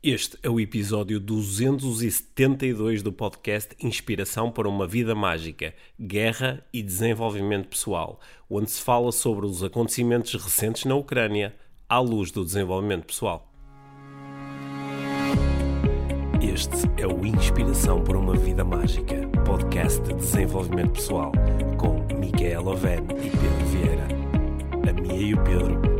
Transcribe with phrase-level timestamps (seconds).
[0.00, 7.66] Este é o episódio 272 do podcast Inspiração para uma Vida Mágica, Guerra e Desenvolvimento
[7.66, 11.52] Pessoal, onde se fala sobre os acontecimentos recentes na Ucrânia
[11.88, 13.52] à luz do desenvolvimento pessoal.
[16.40, 21.32] Este é o Inspiração para uma Vida Mágica, podcast de desenvolvimento pessoal,
[21.76, 24.08] com Micaela Oven e Pedro Vieira.
[24.88, 25.97] A Mia e o Pedro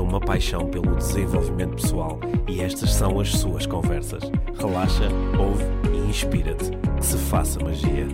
[0.00, 4.22] uma paixão pelo desenvolvimento pessoal e estas são as suas conversas.
[4.58, 5.08] Relaxa,
[5.38, 6.70] ouve e inspira-te.
[6.96, 8.06] Que se faça magia.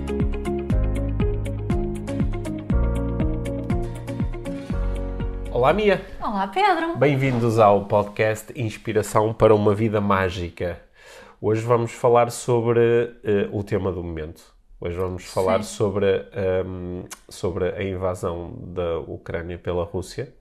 [5.51, 6.05] Olá, Mia.
[6.21, 6.97] Olá, Pedro.
[6.97, 10.81] Bem-vindos ao podcast Inspiração para uma Vida Mágica.
[11.41, 14.43] Hoje vamos falar sobre uh, o tema do momento.
[14.81, 20.35] Hoje vamos falar sobre, um, ehm, sobre a invasão da Ucrânia pela Rússia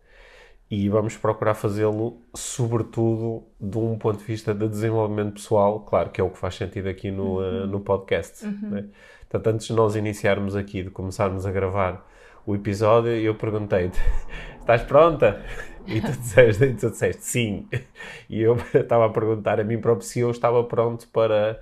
[0.70, 6.20] e vamos procurar fazê-lo, sobretudo, de um ponto de vista de desenvolvimento pessoal, claro que
[6.20, 7.63] é o que faz sentido aqui no, uhum.
[7.63, 8.45] uh, no podcast.
[8.45, 8.70] Uhum.
[8.70, 8.86] Né?
[9.30, 12.03] Portanto, antes de nós iniciarmos aqui, de começarmos a gravar
[12.45, 14.00] o episódio, eu perguntei-te:
[14.59, 15.44] estás pronta?
[15.86, 17.67] E tu disseste, e tu disseste sim.
[18.30, 21.59] E eu estava a perguntar a mim próprio se eu estava pronto para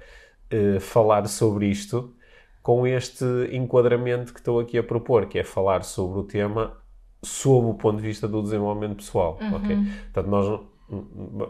[0.53, 2.13] uh, falar sobre isto
[2.61, 6.80] com este enquadramento que estou aqui a propor, que é falar sobre o tema
[7.23, 9.55] sob o ponto de vista do desenvolvimento pessoal, uhum.
[9.55, 9.77] ok?
[10.13, 10.61] Portanto, nós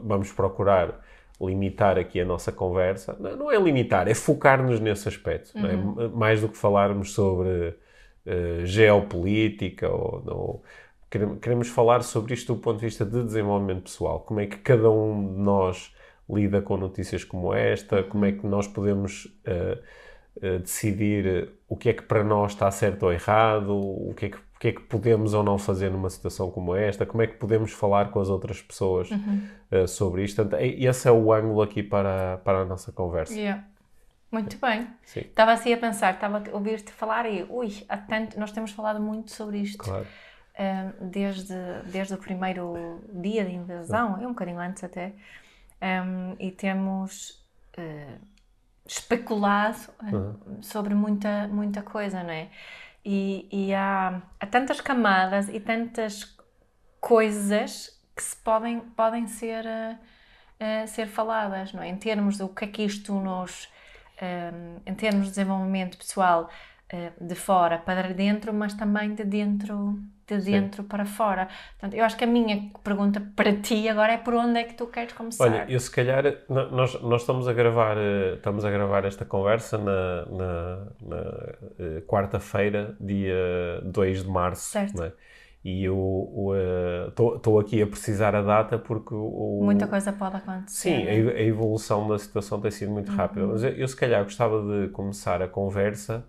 [0.03, 1.01] vamos procurar
[1.39, 3.15] limitar aqui a nossa conversa.
[3.19, 5.57] Não, não é limitar, é focar-nos nesse aspecto.
[5.57, 5.73] É?
[5.75, 6.01] Uhum.
[6.01, 6.07] É?
[6.09, 7.69] Mais do que falarmos sobre
[8.25, 10.63] uh, geopolítica ou, ou
[11.41, 14.21] queremos falar sobre isto do ponto de vista de desenvolvimento pessoal.
[14.21, 15.93] Como é que cada um de nós
[16.29, 19.77] lida com notícias como esta, como é que nós podemos uh,
[20.37, 24.29] uh, decidir o que é que para nós está certo ou errado, o que é
[24.29, 27.33] que que é que podemos ou não fazer numa situação como esta, como é que
[27.33, 29.47] podemos falar com as outras pessoas uhum.
[29.71, 30.35] uh, sobre isto.
[30.35, 33.33] Portanto, esse é o ângulo aqui para, para a nossa conversa.
[33.33, 33.63] Yeah.
[34.31, 34.87] Muito bem.
[35.03, 35.21] Sim.
[35.21, 39.01] Estava assim a pensar, estava a ouvir-te falar e, ui, há tanto, nós temos falado
[39.01, 39.79] muito sobre isto.
[39.79, 40.05] Claro.
[40.53, 41.55] Uh, desde,
[41.85, 45.13] desde o primeiro dia de invasão, é um bocadinho antes até,
[45.81, 47.43] um, e temos
[47.79, 48.21] uh,
[48.85, 50.61] especulado uhum.
[50.61, 52.49] sobre muita, muita coisa, não é?
[53.03, 56.37] E, e há, há, tantas camadas e tantas
[56.99, 61.89] coisas que se podem, podem ser, uh, ser faladas, não é?
[61.89, 63.69] Em termos do que é que isto nos...
[64.21, 64.51] Um, eh,
[64.85, 66.47] em termos de desenvolvimento pessoal
[66.93, 69.99] uh, de fora para dentro, mas também de dentro
[70.37, 70.87] de dentro Sim.
[70.87, 71.47] para fora.
[71.79, 74.73] Portanto, eu acho que a minha pergunta para ti agora é por onde é que
[74.73, 75.43] tu queres começar?
[75.43, 77.97] Olha, eu se calhar, nós, nós estamos a gravar
[78.35, 84.71] estamos a gravar esta conversa na, na, na uh, quarta-feira, dia 2 de março.
[84.71, 85.03] Certo.
[85.03, 85.11] É?
[85.63, 86.53] E eu
[87.09, 90.89] estou uh, aqui a precisar a data porque o, Muita coisa pode acontecer.
[90.89, 93.45] Sim, a, a, evolução da situação tem sido muito rápida.
[93.45, 93.51] Uhum.
[93.51, 96.25] Mas eu, eu, se calhar gostava de começar a conversa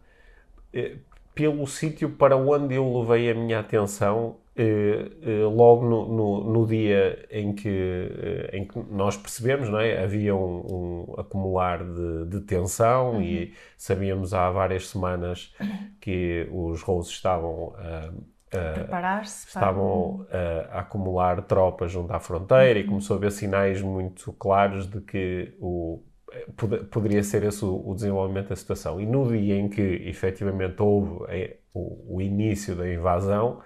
[0.72, 0.96] eh,
[1.34, 6.66] pelo sítio para onde eu levei a minha atenção eh, eh, logo no, no, no,
[6.66, 10.02] dia em que, eh, em que nós percebemos, não é?
[10.02, 13.22] Havia um, um acumular de, de tensão uhum.
[13.22, 15.54] e sabíamos há várias semanas
[15.98, 22.78] que os russos estavam a, a preparar-se estavam a, a, acumular tropas junto à fronteira
[22.78, 22.84] uhum.
[22.84, 26.02] e começou a haver sinais muito claros de que o
[26.90, 29.00] poderia ser esse o, o, desenvolvimento da situação.
[29.00, 33.60] E no dia em que efetivamente houve é, o, o, início da invasão,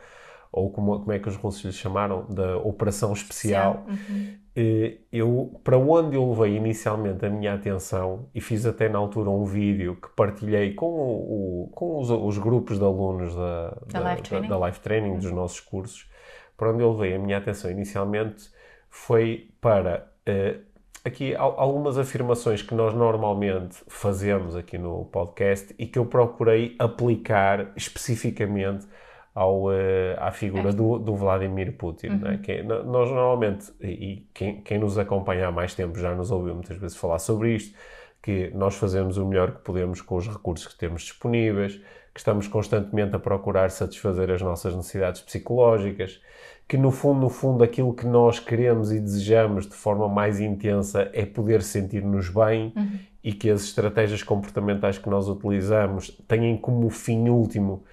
[0.53, 4.34] ou como, como é que os russos lhe chamaram, da operação especial, uhum.
[4.55, 9.28] eh, eu, para onde eu levei inicialmente a minha atenção, e fiz até na altura
[9.28, 14.10] um vídeo que partilhei com, o, com os, os, grupos de alunos da, da, da,
[14.12, 14.49] life, training.
[14.49, 15.19] da life training, uhum.
[15.19, 16.09] dos nossos cursos,
[16.56, 18.50] para onde eu levei a minha atenção inicialmente
[18.88, 20.60] foi para eh,
[21.06, 27.72] aqui algumas afirmações que nós normalmente fazemos aqui no podcast e que eu procurei aplicar
[27.77, 28.87] especificamente
[29.33, 29.72] ao, uh,
[30.19, 32.09] à figura do, do Vladimir Putin.
[32.09, 32.19] Uhum.
[32.19, 32.41] Né?
[32.43, 36.77] Que nós normalmente, e quem, quem nos acompanha há mais tempo já nos ouviu muitas
[36.77, 37.76] vezes falar sobre isto,
[38.20, 41.81] que nós fazemos o melhor que podemos com os recursos que temos disponíveis,
[42.16, 46.18] que estamos constantemente a procurar satisfazer as nossas necessidades psicológicas,
[46.66, 51.10] que no fundo, no fundo, aquilo que nós queremos e desejamos de forma mais intensa
[51.12, 52.98] é poder sentir-nos bem uhum.
[53.22, 57.84] e que as estratégias comportamentais que nós utilizamos têm como fim último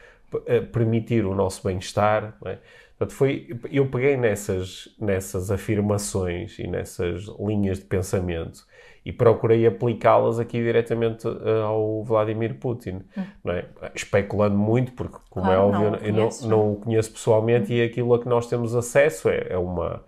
[0.45, 2.33] eh, permitir o nosso bem-estar.
[2.45, 2.59] É?
[2.97, 8.65] Portanto, foi, eu peguei nessas, nessas afirmações e nessas linhas de pensamento
[9.05, 13.51] e procurei aplicá-las aqui diretamente uh, ao Vladimir Putin, hum.
[13.51, 13.65] é?
[13.93, 17.71] especulando muito, porque, como é claro, é óbvio, não eu não, não, o conheço pessoalmente
[17.71, 17.75] hum.
[17.75, 20.03] e aquilo a que nós temos acesso é, é uma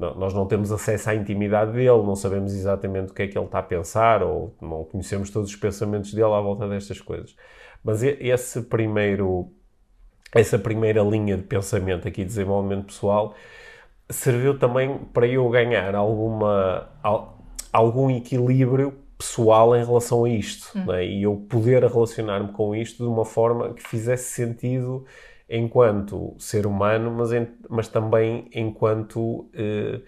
[0.00, 3.36] não, nós não temos acesso à intimidade dele, não sabemos exatamente o que é que
[3.36, 7.36] ele está a pensar, ou não conhecemos todos os pensamentos dele à volta destas coisas.
[7.84, 9.52] Mas esse primeiro,
[10.34, 13.34] essa primeira linha de pensamento aqui de desenvolvimento pessoal
[14.08, 16.88] serviu também para eu ganhar alguma,
[17.72, 20.86] algum equilíbrio pessoal em relação a isto hum.
[20.86, 21.04] né?
[21.04, 25.04] e eu poder relacionar-me com isto de uma forma que fizesse sentido
[25.48, 30.00] enquanto ser humano, mas, em, mas também enquanto, eh,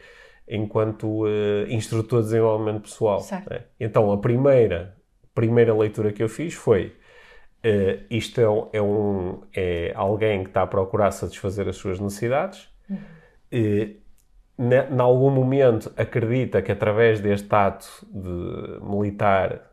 [0.49, 3.21] enquanto eh, instrutor de desenvolvimento pessoal.
[3.51, 3.65] Né?
[3.81, 4.97] Então, a primeira,
[5.35, 6.95] primeira leitura que eu fiz foi
[7.63, 12.69] eh, isto é, é, um, é alguém que está a procurar satisfazer as suas necessidades,
[12.89, 12.99] uhum.
[14.59, 19.73] Em algum momento acredita que através deste ato de militar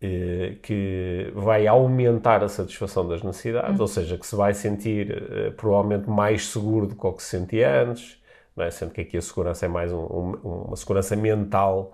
[0.00, 3.82] eh, que vai aumentar a satisfação das necessidades, uhum.
[3.82, 7.38] ou seja, que se vai sentir eh, provavelmente mais seguro do que o que se
[7.38, 8.20] sentia antes,
[8.58, 8.70] é?
[8.70, 11.92] sendo que aqui a segurança é mais um, um, uma segurança mental,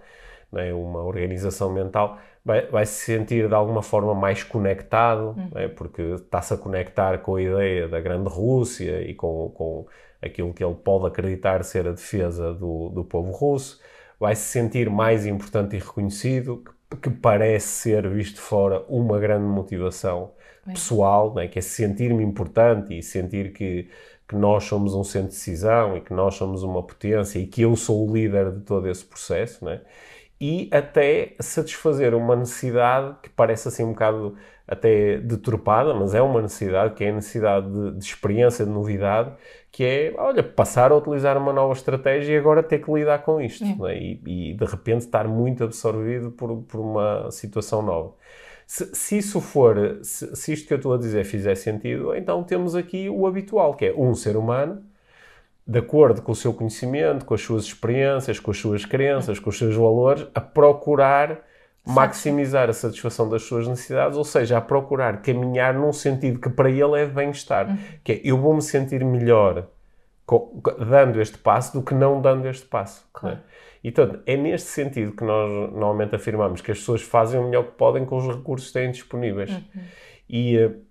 [0.54, 0.72] é?
[0.72, 5.50] uma organização mental, vai, vai, se sentir de alguma forma mais conectado, uhum.
[5.54, 5.68] é?
[5.68, 9.86] porque está-se a conectar com a ideia da grande Rússia e com, com
[10.22, 13.80] aquilo que ele pode acreditar ser a defesa do, do povo russo,
[14.18, 16.62] vai se sentir mais importante e reconhecido,
[17.02, 20.32] que parece ser, visto fora, uma grande motivação
[20.64, 21.48] pessoal, né?
[21.48, 23.88] que é sentir-me importante e sentir que,
[24.26, 27.62] que nós somos um centro de decisão e que nós somos uma potência e que
[27.62, 29.80] eu sou o líder de todo esse processo, né?
[30.40, 34.36] e até satisfazer uma necessidade que parece assim um bocado
[34.66, 39.32] até deturpada, mas é uma necessidade, que é a necessidade de, de, experiência, de novidade,
[39.70, 43.40] que é, olha, passar a utilizar uma nova estratégia e agora ter que lidar com
[43.40, 43.96] isto, é.
[43.98, 48.14] e, e, de repente estar muito absorvido por, por uma situação nova.
[48.66, 52.42] Se, se isso for, se, se isto que eu estou a dizer fizer sentido, então
[52.44, 54.82] temos aqui o habitual, que é um ser humano
[55.66, 59.50] de acordo com o seu conhecimento, com as suas experiências, com as suas crenças, com
[59.50, 61.42] os seus valores, a procurar
[61.88, 66.70] maximizar a satisfação das suas necessidades, ou seja, a procurar caminhar num sentido que para
[66.70, 67.78] ele é de bem-estar, uhum.
[68.04, 69.66] que é eu vou me sentir melhor
[70.78, 73.02] dando este passo do que não dando este passo.
[73.02, 73.18] É?
[73.18, 73.36] Claro.
[73.36, 73.42] Né?
[73.82, 77.72] Então, é neste sentido que nós normalmente afirmamos que as pessoas fazem o melhor que
[77.72, 79.50] podem com os recursos que têm disponíveis.
[79.50, 79.82] Uhum.
[80.28, 80.87] E uh,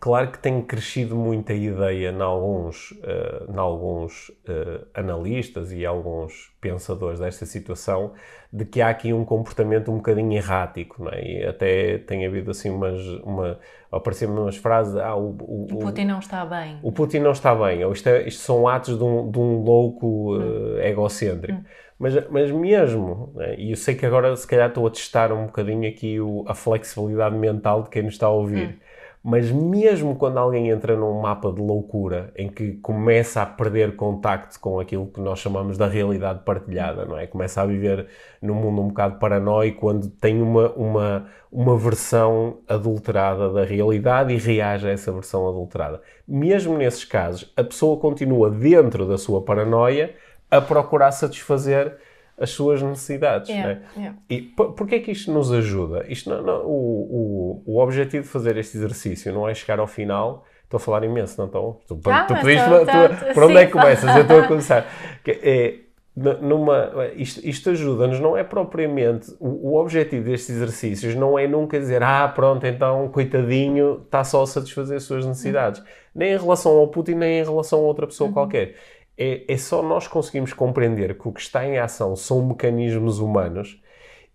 [0.00, 5.86] Claro que tem crescido muito a ideia em alguns, uh, em alguns uh, analistas e
[5.86, 8.12] alguns pensadores desta situação
[8.52, 11.22] de que há aqui um comportamento um bocadinho errático, não é?
[11.22, 13.60] E até tem havido assim umas, uma,
[13.90, 16.78] apareceram umas frases, ah, o, o, o, Putin não está bem.
[16.82, 19.62] O Putin não está bem, ou isto, é, isto são atos de um, de um
[19.62, 21.60] louco uh, egocêntrico.
[21.60, 21.64] Hum.
[21.98, 23.54] Mas, mas mesmo, né?
[23.56, 26.54] e eu sei que agora se calhar estou a testar um bocadinho aqui o, a
[26.54, 28.68] flexibilidade mental de quem nos está a ouvir.
[28.68, 28.85] Hum
[29.26, 34.60] mas mesmo quando alguém entra num mapa de loucura em que começa a perder contacto
[34.60, 37.26] com aquilo que nós chamamos da realidade partilhada, não é?
[37.26, 38.06] Começa a viver
[38.40, 44.36] num mundo um bocado paranoico, quando tem uma, uma, uma versão adulterada da realidade e
[44.36, 46.00] reage a essa versão adulterada.
[46.28, 50.14] Mesmo nesses casos, a pessoa continua dentro da sua paranoia
[50.48, 51.98] a procurar satisfazer
[52.38, 53.48] as suas necessidades.
[53.48, 53.82] Yeah, né?
[53.96, 54.18] yeah.
[54.28, 56.04] E por, que é que isto nos ajuda?
[56.08, 59.86] Isto não, não, o, o, o objetivo de fazer este exercício não é chegar ao
[59.86, 60.44] final.
[60.64, 61.80] Estou a falar imenso, não estou?
[61.86, 64.16] Tu, ah, tu pediste, tu, tu, por onde é que começas?
[64.16, 64.84] Eu estou a começar.
[65.26, 65.74] É,
[66.16, 69.30] numa, isto, isto ajuda-nos, não é propriamente.
[69.38, 74.42] O, o, objetivo destes exercícios não é nunca dizer, ah, pronto, então, coitadinho, está só
[74.42, 75.80] a satisfazer as suas necessidades.
[75.80, 75.86] Uhum.
[76.14, 78.34] Nem em relação ao Putin, nem em relação a outra pessoa uhum.
[78.34, 78.74] qualquer
[79.18, 83.80] é, é só nós conseguimos compreender que o que está em ação são mecanismos humanos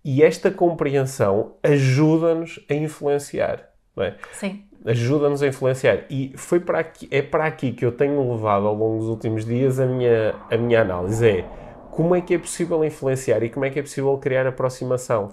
[0.03, 3.69] e esta compreensão ajuda-nos a influenciar.
[3.95, 4.15] Não é?
[4.31, 4.63] Sim.
[4.83, 6.05] Ajuda-nos a influenciar.
[6.09, 9.45] E foi para aqui, é para aqui que eu tenho levado ao longo dos últimos
[9.45, 11.27] dias a minha, a minha análise.
[11.27, 11.45] É
[11.91, 15.31] como é que é possível influenciar e como é que é possível criar aproximação.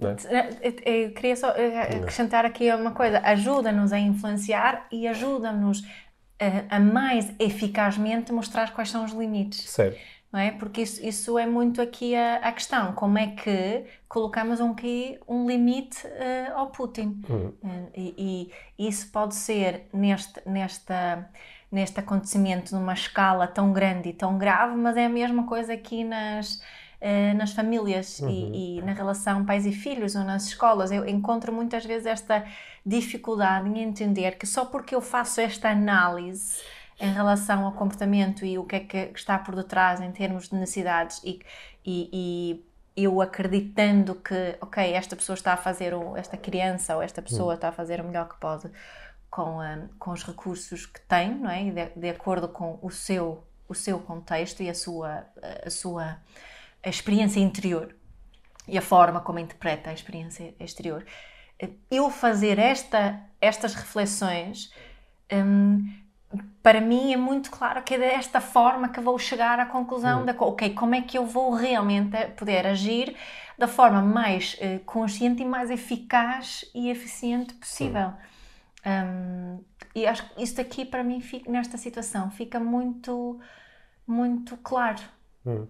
[0.00, 1.06] É?
[1.06, 5.82] Eu queria só eh, acrescentar aqui uma coisa: ajuda-nos a influenciar e ajuda-nos
[6.40, 9.68] a, a mais eficazmente mostrar quais são os limites.
[9.68, 9.98] Certo.
[10.30, 10.50] Não é?
[10.50, 12.92] Porque isso, isso é muito aqui a, a questão.
[12.92, 14.74] Como é que colocamos um,
[15.26, 17.22] um limite uh, ao Putin?
[17.28, 17.54] Uhum.
[17.62, 21.30] Uh, e, e, isso pode ser neste, nesta,
[21.72, 26.04] neste acontecimento numa escala tão grande e tão grave, mas é a mesma coisa aqui
[26.04, 26.60] nas,
[27.00, 28.28] uh, nas famílias uhum.
[28.28, 30.90] e, e, na relação pais e filhos ou nas escolas.
[30.90, 32.44] Eu encontro muitas vezes esta
[32.84, 36.60] dificuldade em entender que só porque eu faço esta análise
[37.00, 40.56] em relação ao comportamento e o que é que está por detrás em termos de
[40.56, 41.40] necessidades e,
[41.86, 42.64] e,
[42.96, 47.22] e eu acreditando que, ok, esta pessoa está a fazer, o, esta criança ou esta
[47.22, 47.54] pessoa uhum.
[47.54, 48.68] está a fazer o melhor que pode
[49.30, 51.70] com, um, com os recursos que tem, não é?
[51.70, 55.26] De, de acordo com o seu o seu contexto e a sua,
[55.64, 56.16] a sua
[56.84, 57.94] a experiência interior
[58.66, 61.04] e a forma como interpreta a experiência exterior.
[61.90, 64.72] Eu fazer esta, estas reflexões,
[65.32, 65.92] hum,
[66.62, 70.24] para mim é muito claro que é desta forma que vou chegar à conclusão hum.
[70.26, 73.16] da ok, como é que eu vou realmente poder agir
[73.56, 78.12] da forma mais uh, consciente e mais eficaz e eficiente possível.
[78.86, 83.40] Um, e acho que isto aqui para mim fica, nesta situação fica muito
[84.06, 85.02] muito claro.
[85.44, 85.66] Hum.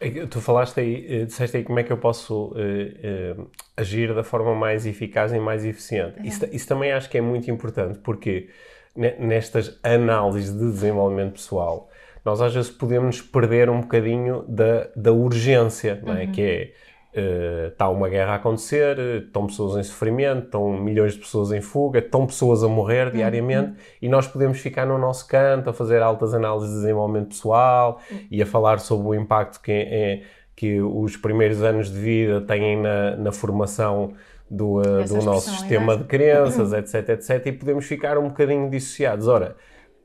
[0.00, 4.14] É tu falaste aí, eh, disseste aí como é que eu posso uh, uh, agir
[4.14, 6.24] da forma mais eficaz e mais eficiente.
[6.24, 8.48] Isso, isso, também acho que é muito importante, porque
[8.94, 11.90] nestas análises de desenvolvimento pessoal,
[12.24, 16.24] nós às vezes podemos perder um bocadinho da, da urgência, não é?
[16.24, 16.32] Uhum.
[16.32, 16.72] Que é
[17.12, 21.60] está uh, uma guerra a acontecer, estão pessoas em sofrimento, estão milhões de pessoas em
[21.60, 23.12] fuga, estão pessoas a morrer uhum.
[23.12, 28.00] diariamente e nós podemos ficar no nosso canto a fazer altas análises de desenvolvimento pessoal
[28.10, 28.18] uhum.
[28.30, 30.22] e a falar sobre o impacto que, é,
[30.54, 34.12] que os primeiros anos de vida têm na, na formação
[34.50, 39.28] do, uh, do nosso sistema de crenças, etc, etc, e podemos ficar um bocadinho dissociados.
[39.28, 39.56] Ora,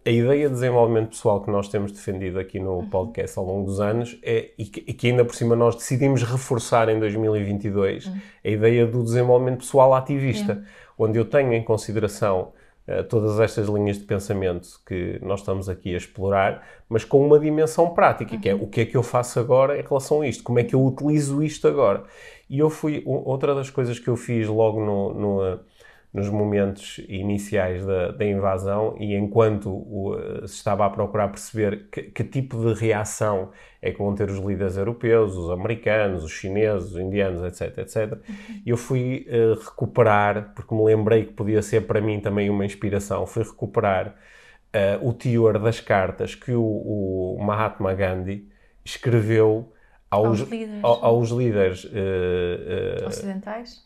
[0.05, 2.89] a ideia de desenvolvimento pessoal que nós temos defendido aqui no uhum.
[2.89, 6.23] podcast ao longo dos anos é, e que, e que ainda por cima nós decidimos
[6.23, 8.17] reforçar em 2022, uhum.
[8.43, 11.05] a ideia do desenvolvimento pessoal ativista, uhum.
[11.05, 12.51] onde eu tenho em consideração
[12.85, 17.39] uh, todas estas linhas de pensamento que nós estamos aqui a explorar, mas com uma
[17.39, 18.63] dimensão prática, que é uhum.
[18.63, 20.83] o que é que eu faço agora em relação a isto, como é que eu
[20.83, 22.03] utilizo isto agora.
[22.49, 25.59] E eu fui, outra das coisas que eu fiz logo no, no
[26.13, 30.15] nos momentos iniciais da, da invasão e enquanto o,
[30.45, 33.49] se estava a procurar perceber que, que, tipo de reação
[33.81, 38.13] é que vão ter os líderes europeus, os americanos, os chineses, os indianos, etc, etc.
[38.13, 38.61] Uhum.
[38.63, 43.25] Eu fui uh, recuperar, porque me lembrei que podia ser para mim também uma inspiração,
[43.25, 48.47] fui recuperar uh, o teor das cartas que o, o Mahatma Gandhi
[48.85, 49.72] escreveu
[50.13, 53.81] aos, aos líderes, aos líderes uh, uh, ocidentais?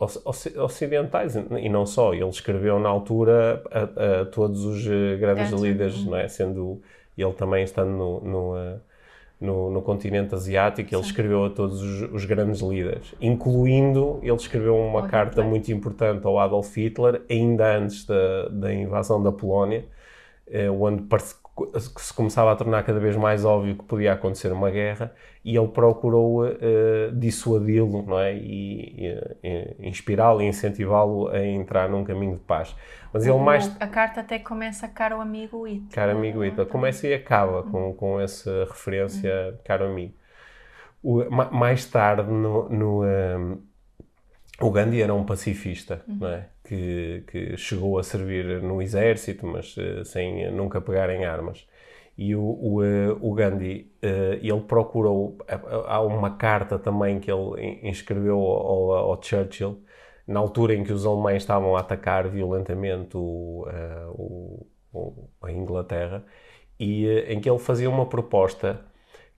[0.55, 2.13] ocidentais e não só.
[2.13, 6.27] Ele escreveu na altura a, a todos os eh, grandes líderes, não é?
[6.27, 6.81] sendo
[7.17, 8.79] ele também estando no, no,
[9.39, 11.09] no, no continente asiático, ele Sim.
[11.09, 15.47] escreveu a todos os, os, grandes líderes, incluindo, ele escreveu uma carta Hitler.
[15.47, 19.85] muito importante ao Adolf Hitler, ainda antes da, da invasão da Polónia,
[20.79, 21.03] onde
[21.65, 25.11] que se começava a tornar cada vez mais óbvio que podia acontecer uma guerra
[25.43, 26.55] e ele procurou uh,
[27.13, 28.35] dissuadi-lo não é?
[28.35, 29.07] e,
[29.43, 32.75] e, e inspirá-lo e incentivá-lo a entrar num caminho de paz.
[33.11, 33.75] Mas ele mais...
[33.79, 35.91] A carta até começa caro amigo Hitler.
[35.91, 36.67] Caro amigo Hitler.
[36.67, 40.13] Começa e acaba com, com essa referência caro amigo.
[41.01, 43.61] O, mais tarde no, no um,
[44.59, 46.17] o Gandhi era um pacifista, uhum.
[46.19, 46.49] não é?
[46.67, 51.67] Que, que, chegou a servir no exército, mas uh, sem nunca pegar em armas.
[52.17, 55.37] E o, o, uh, o Gandhi, ele procurou,
[55.85, 59.83] há uma carta também que ele inscreveu ao, ao, Churchill,
[60.27, 63.65] na altura em que os alemães estavam a atacar violentamente o,
[65.41, 66.25] a Inglaterra,
[66.79, 68.83] e em que ele fazia uma proposta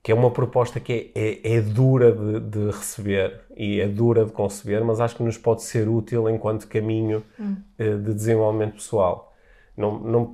[0.02, 4.24] que é uma proposta que é, é, é dura de, de, receber e é dura
[4.24, 7.56] de conceber, mas acho que nos pode ser útil enquanto caminho hum.
[7.78, 9.30] uh, de desenvolvimento pessoal.
[9.76, 10.32] Não, não,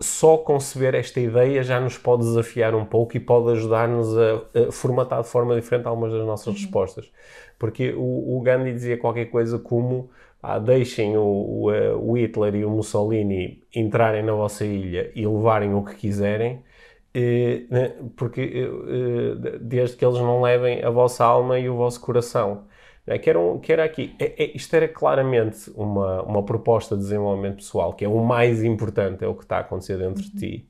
[0.00, 4.72] só conceber esta ideia já nos pode desafiar um pouco e pode ajudar-nos a, a,
[4.72, 6.52] formatar de forma diferente algumas das nossas uhum.
[6.54, 7.10] respostas.
[7.58, 10.10] Porque o, o, Gandhi dizia qualquer coisa como
[10.42, 15.24] ah, deixem o, o, eh, o Hitler e o Mussolini entrarem na vossa ilha e
[15.26, 16.60] levarem o que quiserem,
[17.70, 22.64] né, porque eh, desde que eles não levem a vossa alma e o vosso coração.
[23.06, 26.96] Né, que, era um, que era aqui, é, é, isto era claramente uma, uma proposta
[26.96, 30.22] de desenvolvimento pessoal, que é o mais importante, é o que está a acontecer dentro
[30.22, 30.68] de ti.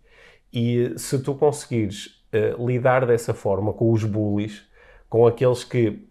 [0.53, 2.23] E se tu conseguires
[2.59, 4.63] lidar dessa forma com os bullies,
[5.09, 6.09] com aqueles que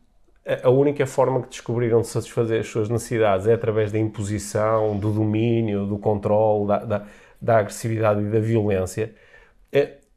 [0.63, 5.11] a única forma que descobriram de satisfazer as suas necessidades é através da imposição, do
[5.11, 7.07] domínio, do controle, da, da,
[7.39, 9.13] da agressividade e da violência,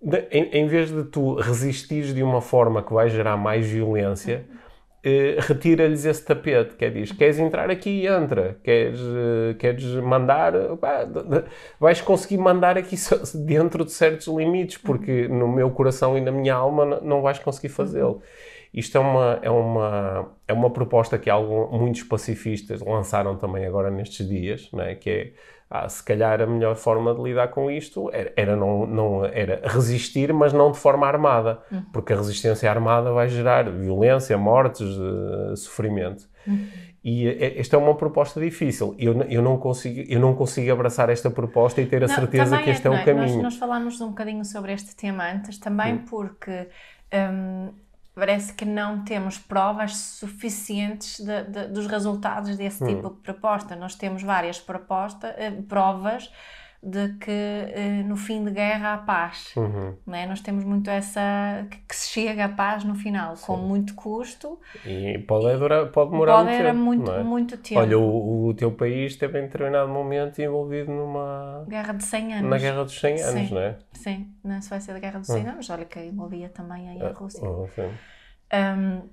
[0.05, 4.45] de, em, em, vez de tu resistires de uma forma que vai gerar mais violência,
[5.03, 10.53] eh, retira-lhes esse tapete, que é, diz, queres entrar aqui, entra, queres, eh, queres mandar,
[10.81, 11.07] pá,
[11.81, 12.97] vais conseguir mandar aqui
[13.35, 17.69] dentro de certos limites, porque no meu coração e na minha alma não vais conseguir
[17.71, 18.23] fazê-lo.
[18.75, 23.89] Isto é uma, é, uma, é uma proposta que algum, muitos pacifistas lançaram também agora
[23.89, 25.33] nestes dias, é que é
[25.71, 29.61] ah, se calhar a melhor forma de lidar com isto era, era, não, não, era
[29.65, 31.83] resistir, mas não de forma armada, uhum.
[31.93, 36.29] porque a resistência armada vai gerar violência, mortes, uh, sofrimento.
[36.47, 36.69] Uhum.
[37.03, 37.29] E
[37.59, 38.95] esta é uma proposta difícil.
[38.99, 42.57] Eu, eu, não consigo, eu não consigo abraçar esta proposta e ter a não, certeza
[42.59, 43.35] que este é, é o caminho.
[43.35, 46.05] Nós, nós falámos um bocadinho sobre este tema antes, também hum.
[46.09, 46.69] porque
[47.13, 47.73] um,
[48.15, 52.87] parece que não temos provas suficientes de, de, dos resultados desse hum.
[52.87, 53.75] tipo de proposta.
[53.75, 56.31] Nós temos várias proposta, uh, provas
[56.85, 59.55] de que uh, no fim de guerra há paz.
[59.57, 59.97] Uhum.
[60.07, 60.27] Né?
[60.27, 61.67] Nós temos muito essa.
[61.89, 63.47] Que, se chega à paz no final, Sim.
[63.47, 64.61] com muito custo.
[64.85, 66.79] E pode, durar, pode demorar pode muito tempo.
[66.79, 67.23] muito, é?
[67.23, 67.81] muito tempo.
[67.81, 71.65] Olha, o, o, teu país esteve em determinado momento envolvido numa.
[71.67, 72.51] Guerra de 100 anos.
[72.51, 73.79] Na Guerra dos 100 anos, sim, não é?
[73.93, 75.51] Sim, na Suécia da Guerra dos 100 uhum.
[75.51, 75.71] anos.
[75.71, 77.49] Olha que envolvia também aí a ah, Rússia.
[77.49, 77.67] Oh,
[78.53, 79.09] um,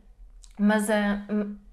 [0.59, 0.89] mas.
[0.89, 1.70] Uh,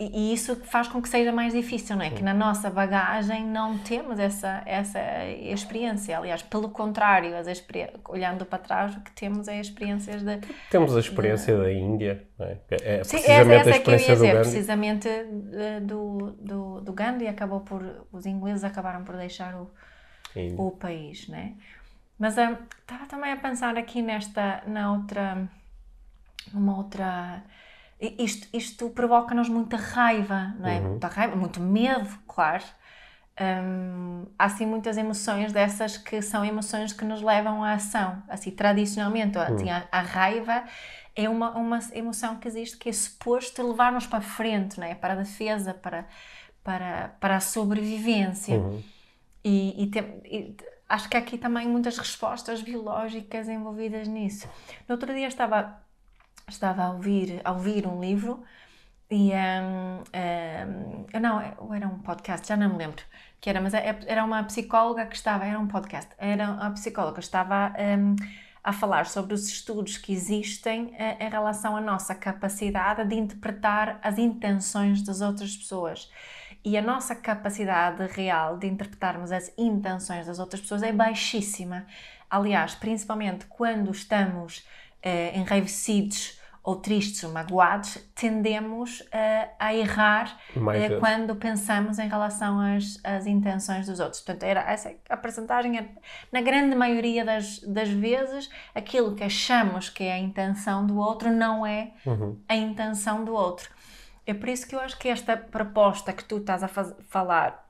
[0.00, 2.08] e isso faz com que seja mais difícil, não é?
[2.08, 6.16] Que na nossa bagagem não temos essa, essa experiência.
[6.16, 7.46] Aliás, pelo contrário, as
[8.08, 10.38] olhando para trás, o que temos é experiências de.
[10.70, 11.62] Temos a experiência de...
[11.62, 12.58] da Índia, não é?
[12.70, 15.08] É Sim, precisamente essa a experiência que eu ia dizer, do precisamente
[15.82, 18.06] do, do, do Gandhi, acabou por.
[18.10, 19.70] Os ingleses acabaram por deixar o,
[20.56, 21.52] o país, não é?
[22.18, 25.46] Mas um, estava também a pensar aqui nesta, na outra.
[26.54, 27.42] numa outra
[28.00, 30.80] isto, isto provoca-nos muita raiva, não é?
[30.80, 30.90] Uhum.
[30.90, 32.64] Muita raiva, muito medo, claro.
[33.40, 38.22] Um, há assim muitas emoções dessas que são emoções que nos levam à ação.
[38.28, 40.64] Assim, tradicionalmente, assim, a, a, raiva
[41.14, 44.94] é uma, uma emoção que existe que é suposto levar-nos para frente, não é?
[44.94, 46.06] Para a defesa, para,
[46.64, 48.56] para, para a sobrevivência.
[48.56, 48.82] Uhum.
[49.44, 50.56] E, e, tem, e,
[50.88, 54.48] acho que há aqui também muitas respostas biológicas envolvidas nisso.
[54.88, 55.80] No outro dia estava
[56.50, 58.42] estava a ouvir, a ouvir um livro
[59.10, 60.02] e um,
[61.14, 61.40] um, não,
[61.74, 63.02] era um podcast, já não me lembro
[63.40, 67.14] que era, mas é, era uma psicóloga que estava, era um podcast, era a psicóloga
[67.14, 68.14] que estava um,
[68.62, 73.98] a falar sobre os estudos que existem uh, em relação à nossa capacidade de interpretar
[74.02, 76.10] as intenções das outras pessoas.
[76.62, 81.86] E a nossa capacidade real de interpretarmos as intenções das outras pessoas é baixíssima.
[82.28, 91.00] Aliás, principalmente quando estamos uh, enraivecidos ou tristes ou magoados, tendemos uh, a errar uh,
[91.00, 94.20] quando pensamos em relação às, às intenções dos outros.
[94.20, 95.88] Portanto, era essa a percentagem, é,
[96.30, 101.30] na grande maioria das, das vezes, aquilo que achamos que é a intenção do outro
[101.30, 102.38] não é uhum.
[102.46, 103.70] a intenção do outro.
[104.26, 107.66] É por isso que eu acho que esta proposta que tu estás a falar,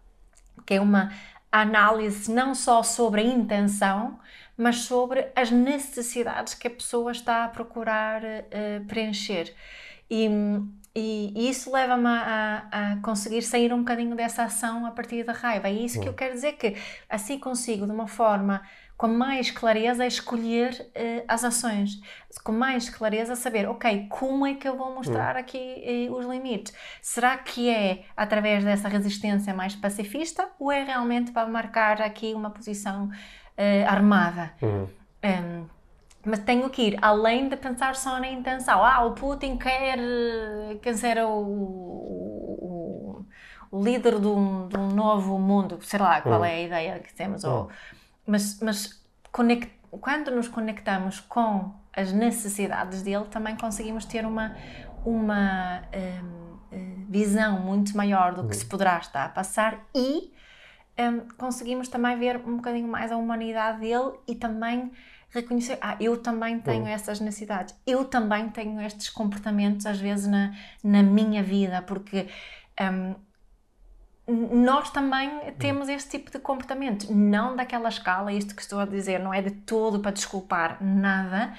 [0.66, 1.12] que é uma
[1.50, 4.18] análise não só sobre a intenção,
[4.60, 9.54] mas sobre as necessidades que a pessoa está a procurar uh, preencher.
[10.10, 10.28] E,
[10.94, 15.32] e, e isso leva-me a, a, conseguir sair um bocadinho dessa ação a partir da
[15.32, 15.68] raiva.
[15.68, 16.76] É isso que eu quero dizer, que
[17.08, 18.60] assim consigo, de uma forma
[18.98, 21.98] com mais clareza, escolher uh, as ações,
[22.44, 26.74] com mais clareza, saber, ok, como é que eu vou mostrar aqui uh, os limites?
[27.00, 32.50] Será que é através dessa resistência mais pacifista ou é realmente para marcar aqui uma
[32.50, 33.08] posição
[33.60, 34.52] uh, armada.
[34.62, 34.88] Uhum.
[35.22, 35.66] Um,
[36.24, 38.84] mas tenho que ir além de pensar só na intenção.
[38.84, 39.98] Ah, o Putin quer,
[40.82, 43.26] quer ser o, o,
[43.70, 46.44] o líder de um, de um, novo mundo, sei lá qual uhum.
[46.44, 47.44] é a ideia que temos.
[47.44, 47.52] Uhum.
[47.52, 47.70] Ou,
[48.26, 54.54] mas mas conect, quando nos conectamos com as necessidades dele, também conseguimos ter uma,
[55.04, 60.32] uma um, eh, visão muito maior do que se poderá estar a passar e
[60.98, 64.90] um, conseguimos também ver um bocadinho mais a humanidade dele e também
[65.30, 70.52] reconhecer, ah, eu também tenho essas necessidades, eu também tenho estes comportamentos às vezes na,
[70.82, 72.26] na minha vida, porque
[72.80, 73.14] um,
[74.64, 79.18] nós também temos este tipo de comportamento, não daquela escala, isto que estou a dizer
[79.20, 81.54] não é de todo para desculpar nada,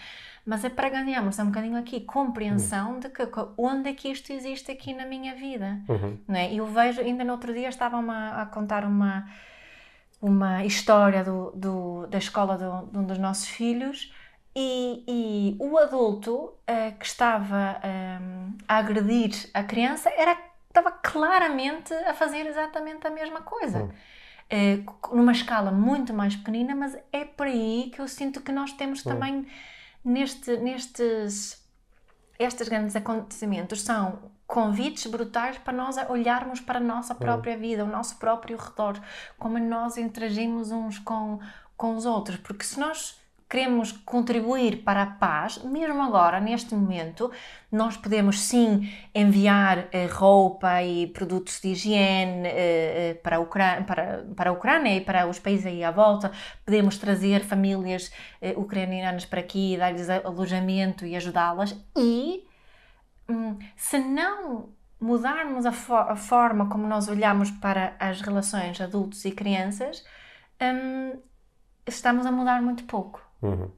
[0.45, 2.99] mas é para ganharmos um bocadinho aqui compreensão uhum.
[2.99, 3.23] de que
[3.57, 5.79] onde é que isto existe aqui na minha vida.
[5.87, 6.17] Uhum.
[6.27, 6.53] Não é?
[6.53, 9.29] Eu vejo, ainda no outro dia estavam a, a contar uma,
[10.21, 14.11] uma história do, do da escola do, de um dos nossos filhos
[14.55, 17.79] e, e o adulto uh, que estava
[18.21, 23.83] um, a agredir a criança era, estava claramente a fazer exatamente a mesma coisa.
[23.83, 23.91] Uhum.
[24.51, 28.73] Uh, numa escala muito mais pequenina, mas é por aí que eu sinto que nós
[28.73, 29.47] temos também
[30.03, 31.61] neste, nestes
[32.39, 37.87] estes grandes acontecimentos são convites brutais para nós olharmos para a nossa própria vida, o
[37.87, 38.99] nosso próprio redor,
[39.37, 41.39] como nós interagimos uns com,
[41.77, 43.20] com os outros, porque se nós
[43.51, 47.29] queremos contribuir para a paz, mesmo agora, neste momento,
[47.69, 53.83] nós podemos sim enviar eh, roupa e produtos de higiene eh, eh para, a Ucrânia,
[53.83, 56.31] para, para a Ucrânia e para os países aí à volta,
[56.65, 58.09] podemos trazer famílias
[58.55, 62.45] ucranianas para aqui, dar-lhes alojamento e ajudá-las e
[63.29, 69.25] hum, se não mudarmos a, fo a, forma como nós olhamos para as relações adultos
[69.25, 70.05] e crianças,
[70.61, 71.19] um,
[71.85, 73.30] estamos a mudar muito pouco.
[73.41, 73.69] Uhum.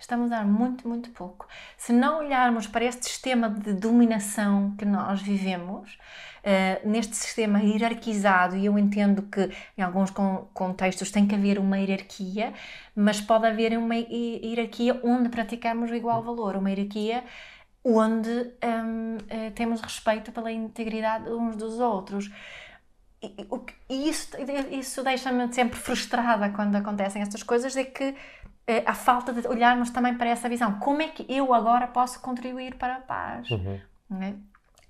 [0.00, 1.48] Estamos a mudar muito, muito pouco.
[1.76, 5.98] Se não olharmos para este sistema de dominação que nós vivemos,
[6.44, 10.10] uh, neste sistema hierarquizado, e eu entendo que em alguns
[10.54, 12.52] contextos tem que haver uma hierarquia,
[12.94, 17.24] mas pode haver uma hierarquia onde praticamos o igual valor, uma hierarquia
[17.84, 22.30] onde um, eh, temos respeito pela integridade uns dos outros.
[23.22, 23.34] E,
[23.88, 24.30] e isso,
[24.70, 28.14] isso deixa-me sempre frustrada quando acontecem estas coisas, é que uh,
[28.86, 30.78] a falta de olharmos também para essa visão.
[30.78, 33.50] Como é que eu agora posso contribuir para a paz?
[33.50, 33.80] Uhum.
[34.20, 34.34] É?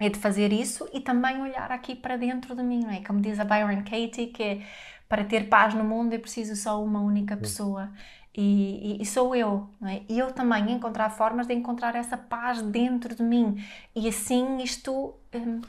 [0.07, 0.09] é?
[0.09, 3.03] de fazer isso e também olhar aqui para dentro de mim, não é?
[3.03, 4.67] Como diz a Byron Katie, que é,
[5.09, 7.41] para ter paz no mundo é preciso só uma única uhum.
[7.41, 7.91] pessoa.
[8.37, 10.03] E, e, e, sou eu, não é?
[10.09, 13.57] E eu também encontrar formas de encontrar essa paz dentro de mim.
[13.97, 15.17] E assim isto.
[15.35, 15.61] Hum,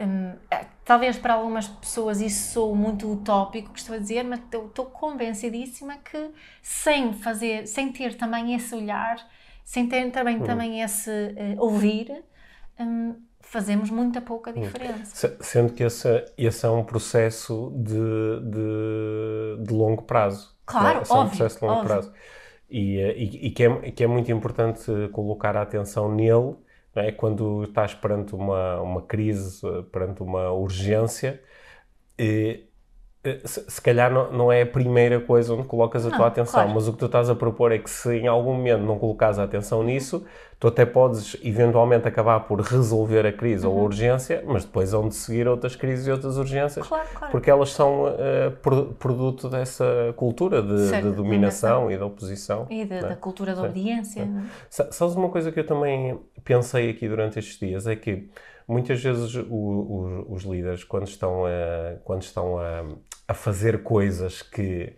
[0.00, 4.40] hum, é, talvez para algumas pessoas isso sou muito utópico que estou a dizer, mas
[4.52, 6.30] eu estou convencidíssima que
[6.62, 9.16] sem fazer, sem ter também esse olhar,
[9.64, 10.44] sem ter também, uhum.
[10.44, 12.24] também esse uh, ouvir,
[12.80, 14.60] um, fazemos muita pouca hum.
[14.60, 15.36] diferença.
[15.40, 20.56] Sendo que esse, esse é um processo de, de, de longo prazo.
[20.64, 21.88] Claro, esse óbvio, é um processo de longo óbvio.
[21.88, 22.12] prazo.
[22.70, 26.56] E, eh, e, e que, é, que é muito importante colocar a atenção nele
[26.98, 27.12] é?
[27.12, 29.60] quando estás perante uma, uma crise,
[29.92, 31.42] perante uma urgência.
[32.18, 32.67] E, eh,
[33.44, 36.60] se, se, calhar não, não, é a primeira coisa onde colocas a não, tua atenção,
[36.60, 36.70] claro.
[36.74, 39.38] mas o que tu estás a propor é que se em algum momento não colocares
[39.38, 40.24] a atenção nisso,
[40.60, 43.72] tu até podes eventualmente acabar por resolver a crise uhum.
[43.72, 47.32] ou a urgência, mas depois vão de seguir outras crises e outras urgências, claro, claro.
[47.32, 52.66] porque elas são uh, produto dessa cultura de, de dominação e de oposição.
[52.70, 53.00] E de, é?
[53.00, 54.22] da cultura da obediência.
[54.22, 54.90] É?
[54.90, 58.28] Sabes uma coisa que eu também pensei aqui durante estes dias, é que
[58.68, 62.84] muitas vezes o, o, os líderes, quando estão, a, quando estão a,
[63.26, 64.94] a fazer coisas que,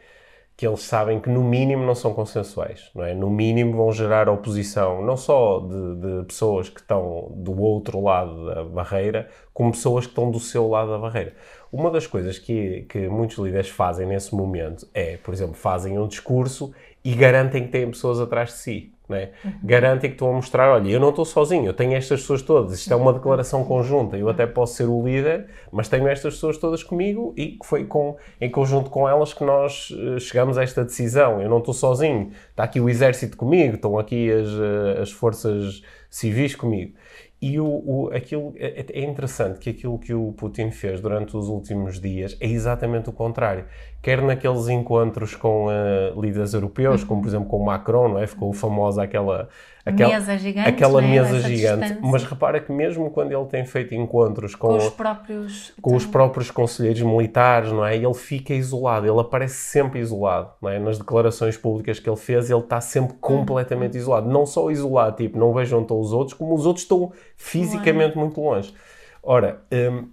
[0.56, 3.14] que eles sabem que no mínimo não são consensuais, não é?
[3.14, 8.44] No mínimo vão gerar oposição, não só de, de, pessoas que estão do outro lado
[8.46, 11.34] da barreira, como pessoas que estão do seu lado da barreira.
[11.72, 16.08] Uma das coisas que, que muitos líderes fazem nesse momento é, por exemplo, fazem um
[16.08, 18.92] discurso e garantem que têm pessoas atrás de si.
[19.10, 19.30] Né?
[19.64, 22.74] Garantem que estão a mostrar, olha, eu não estou sozinho, eu tenho estas pessoas todas,
[22.74, 26.56] isto é uma declaração conjunta, eu até posso ser o líder, mas tenho estas pessoas
[26.58, 30.84] todas comigo e foi com, em conjunto com elas que nós uh, chegamos a esta
[30.84, 31.42] decisão.
[31.42, 35.82] Eu não estou sozinho, está aqui o exército comigo, estão aqui as, uh, as forças
[36.08, 36.94] civis comigo.
[37.42, 41.48] E o, o, aquilo, é, é interessante que aquilo que o Putin fez durante os
[41.48, 43.64] últimos dias é exatamente o contrário.
[44.02, 48.26] Quer naqueles encontros com uh, líderes europeus, como por exemplo com o Macron, não é?
[48.26, 49.48] ficou famosa aquela
[49.84, 50.68] Aquela mesa gigante.
[50.68, 51.08] Aquela né?
[51.08, 51.80] mesa gigante.
[51.80, 51.98] Distância.
[52.02, 56.04] Mas repara que mesmo quando ele tem feito encontros com, com os próprios com os
[56.04, 57.96] próprios conselheiros militares, não é?
[57.96, 60.78] Ele fica isolado, ele aparece sempre isolado, não é?
[60.78, 64.00] Nas declarações públicas que ele fez, ele está sempre completamente uhum.
[64.00, 64.28] isolado.
[64.28, 68.38] Não só isolado, tipo, não vejam estão os outros, como os outros estão fisicamente muito
[68.40, 68.74] longe.
[69.22, 70.08] Ora, um,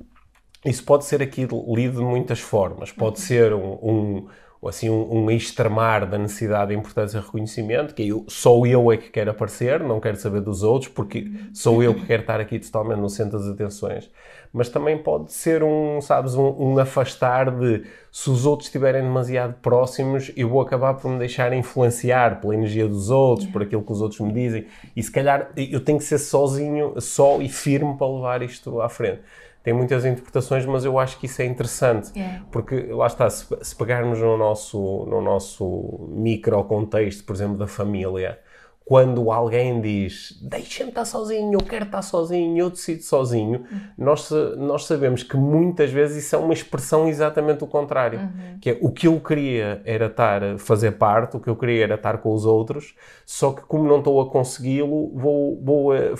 [0.70, 2.92] isso pode ser aqui lido de muitas formas.
[2.92, 4.28] Pode ser um, um
[4.66, 8.98] assim um, um extremar da necessidade de importância e reconhecimento, que eu, só eu é
[8.98, 12.60] que quero aparecer, não quero saber dos outros, porque sou eu que quero estar aqui
[12.60, 14.10] totalmente no centro das atenções.
[14.52, 19.56] Mas também pode ser um, sabes, um, um afastar de se os outros estiverem demasiado
[19.62, 23.92] próximos, eu vou acabar por me deixar influenciar pela energia dos outros, por aquilo que
[23.92, 27.96] os outros me dizem, e se calhar eu tenho que ser sozinho, só e firme
[27.96, 29.22] para levar isto à frente
[29.68, 32.46] tem muitas interpretações, mas eu acho que isso é interessante, yeah.
[32.50, 37.68] porque lá está, se, se pegarmos no nosso, no nosso micro contexto, por exemplo, da
[37.68, 38.40] família,
[38.88, 43.80] quando alguém diz deixa-me estar sozinho, eu quero estar sozinho, eu decido sozinho, uhum.
[43.98, 48.20] nós, nós sabemos que muitas vezes isso é uma expressão exatamente o contrário.
[48.20, 48.58] Uhum.
[48.62, 51.84] Que é o que eu queria era estar a fazer parte, o que eu queria
[51.84, 52.96] era estar com os outros,
[53.26, 56.16] só que como não estou a consegui-lo, vou, vou uh,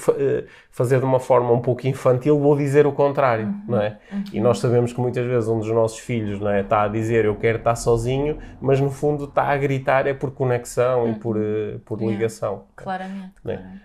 [0.70, 3.62] fazer de uma forma um pouco infantil, vou dizer o contrário, uhum.
[3.70, 3.98] não é?
[4.34, 7.24] E nós sabemos que muitas vezes um dos nossos filhos não é, está a dizer
[7.24, 11.38] eu quero estar sozinho, mas no fundo está a gritar é por conexão e por,
[11.38, 12.57] uh, por ligação.
[12.76, 13.34] Claramente.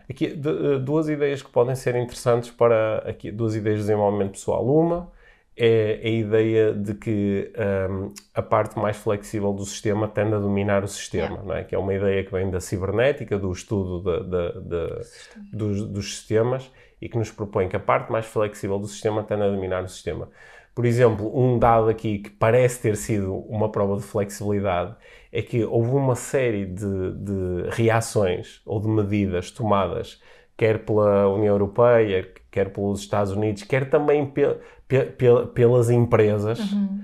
[0.08, 4.66] Aqui, de, duas ideias que podem ser interessantes para aqui, duas ideias de desenvolvimento pessoal.
[4.66, 5.10] Uma
[5.56, 7.52] é a ideia de que
[7.90, 11.58] um, a parte mais flexível do sistema tende a dominar o sistema, yeah.
[11.58, 11.64] é?
[11.64, 16.16] que é uma ideia que vem da cibernética, do estudo de, de, de, dos, dos
[16.16, 19.82] sistemas e que nos propõe que a parte mais flexível do sistema tende a dominar
[19.82, 20.28] o sistema.
[20.74, 24.96] Por exemplo, um dado aqui que parece ter sido uma prova de flexibilidade
[25.32, 30.20] é que houve uma série de, de reações ou de medidas tomadas,
[30.56, 34.42] quer pela União Europeia, quer pelos Estados Unidos, quer também pe
[34.86, 37.00] pe pe pelas empresas, uhum.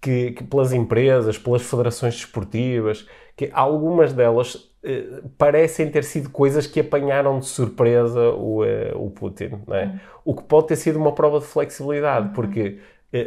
[0.00, 6.66] que, que, pelas empresas, pelas federações desportivas, que algumas delas eh, parecem ter sido coisas
[6.66, 9.84] que apanharam de surpresa o, eh, o Putin, é?
[9.84, 10.00] uhum.
[10.24, 12.32] o que pode ter sido uma prova de flexibilidade, uhum.
[12.32, 12.80] porque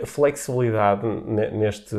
[0.06, 1.96] flexibilidade neste,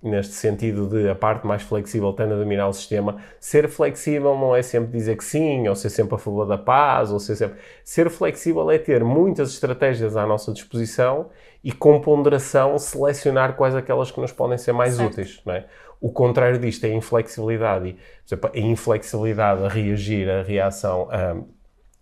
[0.00, 3.16] neste sentido de a parte mais flexível tende a dominar o sistema.
[3.40, 7.10] Ser flexível não é sempre dizer que sim, ou ser sempre a favor da paz,
[7.10, 7.58] ou ser sempre...
[7.82, 11.30] Ser flexível é ter muitas estratégias à nossa disposição
[11.62, 15.12] e com ponderação selecionar quais aquelas que nos podem ser mais certo.
[15.12, 15.66] úteis, não é?
[16.00, 17.88] O contrário disto é a inflexibilidade.
[17.88, 21.36] E, por exemplo, a inflexibilidade a reagir, a reação a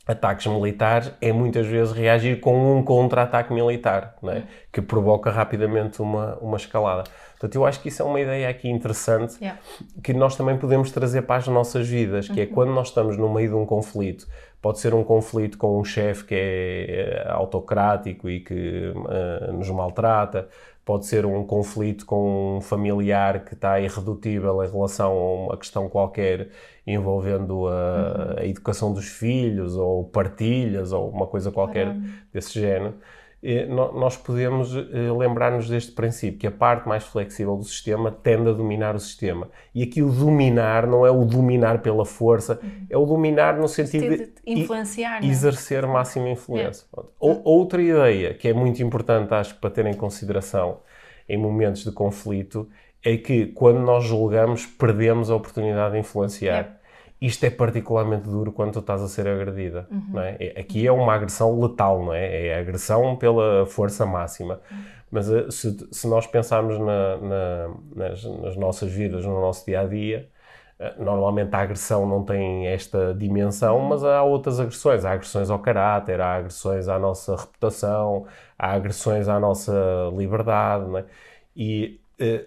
[0.06, 4.42] ataques militares é muitas vezes reagir com um contra-ataque militar, é?
[4.72, 7.04] que provoca rapidamente uma, uma escalada.
[7.32, 9.60] Portanto, eu acho que isso é uma ideia aqui interessante yeah.
[10.02, 12.50] que nós também podemos trazer para as nossas vidas, que é uhum.
[12.50, 14.28] é quando nós estamos no meio de um conflito,
[14.60, 20.48] pode ser um conflito com um chefe que é autocrático e que uh, nos maltrata,
[20.84, 25.88] pode ser um conflito com um familiar que está irredutível em relação a uma questão
[25.88, 26.50] qualquer
[26.86, 28.38] envolvendo a, uhum.
[28.38, 32.08] a educação dos filhos ou partilhas ou uma coisa qualquer Caramba.
[32.32, 32.94] desse género.
[33.42, 38.48] E nós podemos eh, lembrar-nos deste princípio, que a parte mais flexível do sistema tende
[38.48, 39.48] a dominar o sistema.
[39.74, 44.10] E aqui o dominar não é o dominar pela força, é o dominar no sentido
[44.10, 45.26] de, de influenciar, é?
[45.26, 46.86] exercer máxima influência.
[46.96, 47.02] É.
[47.18, 50.78] Outra ideia que é muito importante, acho, para ter em consideração
[51.28, 52.68] em momentos de conflito,
[53.04, 56.60] é que quando nós julgamos, perdemos a oportunidade de influenciar.
[56.78, 56.81] É.
[57.22, 59.86] Isto é particularmente duro quando tu estás a ser agredida.
[59.88, 60.06] Uhum.
[60.14, 60.34] Não é?
[60.58, 62.48] Aqui é uma agressão letal, não é?
[62.48, 64.60] É agressão pela força máxima.
[64.68, 64.78] Uhum.
[65.08, 69.82] Mas eh, se, se, nós pensarmos na, na, nas, nas, nossas vidas, no nosso dia
[69.82, 70.28] a dia,
[70.80, 73.88] eh, normalmente a agressão não tem esta dimensão, uhum.
[73.90, 75.04] mas há outras agressões.
[75.04, 78.26] Há agressões ao caráter, há agressões à nossa reputação,
[78.58, 79.72] há agressões à nossa
[80.16, 80.86] liberdade.
[80.86, 81.04] Não é?
[81.54, 82.46] E eh,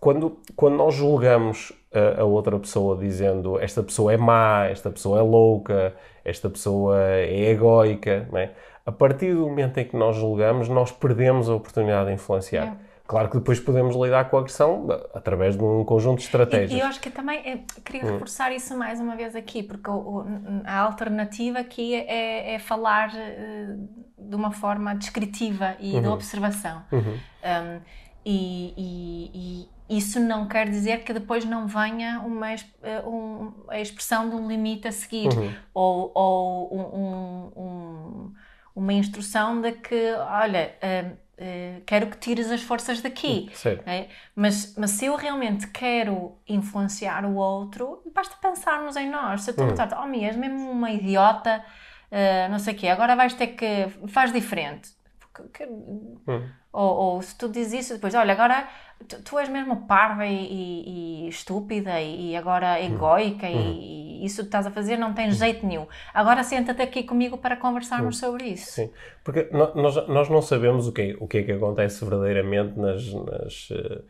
[0.00, 5.18] quando, quando nós julgamos a, a, outra pessoa dizendo esta pessoa é má, esta pessoa
[5.18, 8.50] é louca, esta pessoa é egóica, é?
[8.86, 12.76] a partir do momento em que nós julgamos, nós perdemos a oportunidade de influenciar.
[13.10, 16.70] Claro que depois podemos lidar com a agressão através de um conjunto de estratégias.
[16.70, 18.12] E, e eu acho que também é, queria hum.
[18.12, 20.24] reforçar isso mais uma vez aqui, porque o,
[20.64, 26.02] a alternativa aqui é, é falar uh, de uma forma descritiva e uhum.
[26.02, 26.84] de observação.
[26.92, 27.00] Uhum.
[27.10, 27.80] Um,
[28.24, 33.80] e, e, e, isso não quer dizer que depois não venha uma eh, um, a
[33.80, 35.52] expressão de um limite a seguir uhum.
[35.74, 38.34] ou, ou um, um,
[38.74, 43.50] uma instrução de que, olha, uh, uh, quero que tires as forças daqui.
[43.84, 44.08] É?
[44.34, 49.42] Mas, mas se eu realmente quero influenciar o outro, basta pensarmos em nós.
[49.42, 49.72] Se eu estou uhum.
[49.72, 51.64] a pensar, oh, Mia, és mesmo uma idiota,
[52.12, 53.88] uh, não sei o quê, agora vais ter que.
[54.06, 54.90] faz diferente.
[55.32, 56.48] Porque, uhum.
[56.72, 58.68] Ou, ou, se tu dizes isso depois, olha, agora
[59.08, 62.94] tu, tu és mesmo parva e, e, e estúpida e, agora hum.
[62.94, 63.72] egoica uhum.
[63.80, 65.32] e, isso que estás a fazer não tem hum.
[65.32, 65.86] jeito nenhum.
[66.14, 68.30] Agora senta-te aqui comigo para conversarmos uhum.
[68.30, 68.72] sobre isso.
[68.72, 68.90] Sim,
[69.24, 73.12] porque nós, nós não sabemos o que, é, o que é que acontece verdadeiramente nas,
[73.12, 74.04] nas uh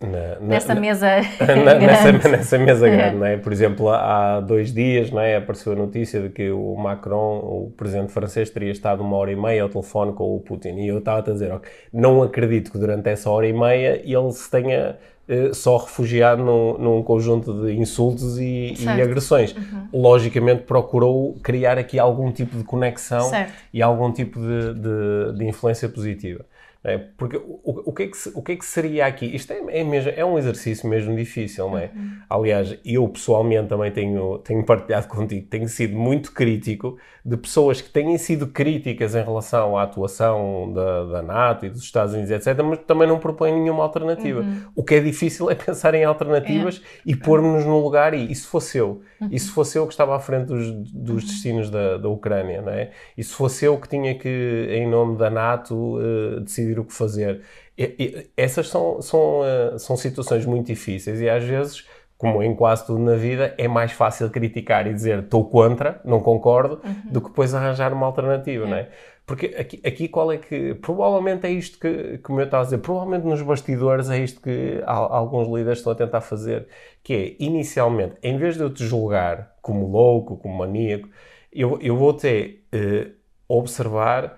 [0.00, 1.06] na, na, nessa mesa
[1.40, 3.36] na, nessa, nessa, mesa grande, não é?
[3.36, 7.72] Por exemplo, há dois dias não é, apareceu a notícia de que o Macron, o
[7.76, 10.76] presidente francês, teria estado uma hora e meia ao telefone com o Putin.
[10.76, 14.32] E eu estava a dizer, okay, não acredito que durante essa hora e meia ele
[14.32, 14.96] se tenha
[15.28, 19.54] uh, só refugiado num, num, conjunto de insultos e, e agressões.
[19.54, 20.00] Uhum.
[20.00, 23.52] Logicamente procurou criar aqui algum tipo de conexão certo.
[23.70, 26.46] e algum tipo de, de, de influência positiva.
[26.82, 26.96] É?
[26.96, 29.26] Porque o, o, que é que, o que é que seria aqui?
[29.26, 31.90] Isto é, é, mesmo, é um exercício mesmo difícil, não é?
[31.94, 32.10] Uhum.
[32.28, 37.90] Aliás, eu pessoalmente também tenho, tenho partilhado contigo, tenho sido muito crítico de pessoas que
[37.90, 42.58] têm sido críticas em relação à atuação da, da NATO e dos Estados Unidos, etc.,
[42.64, 44.40] mas também não propõem nenhuma alternativa.
[44.40, 44.62] Uhum.
[44.74, 47.00] O que é difícil é pensar em alternativas é.
[47.04, 49.02] e pôr-nos no lugar e, e se fosse eu?
[49.20, 49.28] Uhum.
[49.30, 51.28] E se fosse eu que estava à frente dos, dos uhum.
[51.28, 52.90] destinos da, da Ucrânia, não é?
[53.18, 55.98] E se fosse eu que tinha que, em nome da NATO,
[56.40, 57.42] decidir decidir o que fazer.
[57.76, 62.54] E, e, essas são, são, uh, são situações muito difíceis e às vezes, como em
[62.54, 67.12] quase tudo na vida, é mais fácil criticar e dizer estou contra, não concordo, uhum.
[67.12, 68.68] do que depois arranjar uma alternativa, é.
[68.68, 68.88] não é?
[69.26, 70.74] Porque aqui, aqui qual é que.
[70.74, 74.82] Provavelmente é isto que, como eu estava a dizer, provavelmente nos bastidores é isto que
[74.84, 76.66] alguns líderes estão a tentar fazer,
[77.02, 81.08] que é, inicialmente, em vez de eu te julgar como louco, como maníaco,
[81.52, 83.12] eu, eu vou te uh,
[83.48, 84.36] observar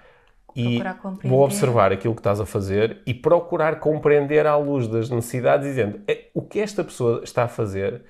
[0.54, 0.82] e
[1.24, 6.00] vou observar aquilo que estás a fazer e procurar compreender à luz das necessidades, dizendo
[6.06, 8.02] é, o que esta pessoa está a fazer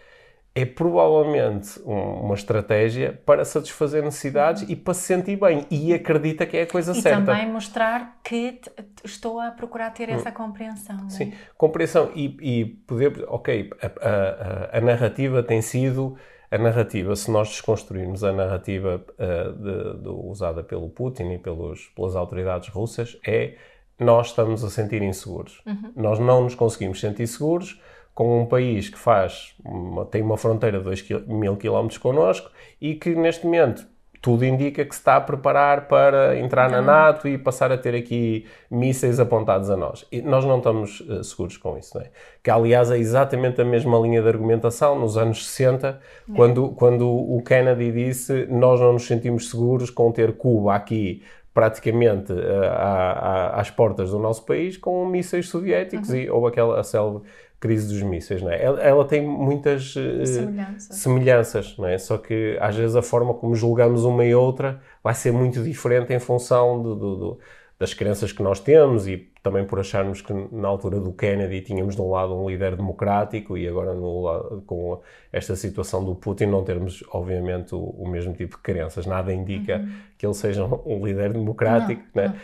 [0.55, 6.45] é provavelmente um, uma estratégia para satisfazer necessidades e para se sentir bem e acredita
[6.45, 7.23] que é a coisa e certa.
[7.23, 8.61] E também mostrar que
[9.03, 11.09] estou a procurar ter essa compreensão.
[11.09, 11.37] Sim, é?
[11.57, 16.19] compreensão e, e poder, ok, a, a, a, narrativa tem sido
[16.53, 21.87] a narrativa, se nós desconstruirmos a narrativa uh, de, de, usada pelo Putin e pelos,
[21.97, 23.55] pelas autoridades russas, é
[23.99, 25.63] nós estamos a sentir inseguros.
[25.65, 25.93] Uhum.
[25.97, 27.81] Nós não nos conseguimos sentir seguros
[28.15, 32.97] com um país que faz uma, tem uma fronteira de 2 mil quilómetros connosco e
[32.97, 33.87] que neste momento
[34.23, 37.93] tudo indica que se está a preparar para entrar na NATO e passar a ter
[37.93, 40.07] aqui mísseis apontados a nós.
[40.13, 42.11] E nós não estamos uh, seguros com isso, não é?
[42.41, 46.37] Que aliás é exatamente a mesma linha de argumentação nos anos 60, é.
[46.37, 51.21] quando, quando o Kennedy disse nós não nos sentimos seguros com ter Cuba aqui
[51.55, 56.17] praticamente uh, às portas do nosso país com mísseis soviéticos uhum.
[56.17, 57.23] e houve aquela célebre
[57.61, 58.61] crise dos mísseis, não é?
[58.61, 61.97] Ela, ela tem muitas uh, semelhanças, semelhanças não é?
[61.97, 66.13] Só que às vezes a forma como julgamos uma e outra vai ser muito diferente
[66.13, 67.39] em função do, do, do,
[67.83, 71.97] das crenças que nós temos e também por acharmos que na altura do Kennedy tínhamos
[71.97, 75.01] de um lado um líder democrático e agora no, com
[75.33, 79.05] esta situação do Putin não termos obviamente o, o mesmo tipo de crenças.
[79.05, 79.93] Nada indica uhum.
[80.17, 82.29] que ele seja um líder democrático, não, né?
[82.29, 82.37] Não.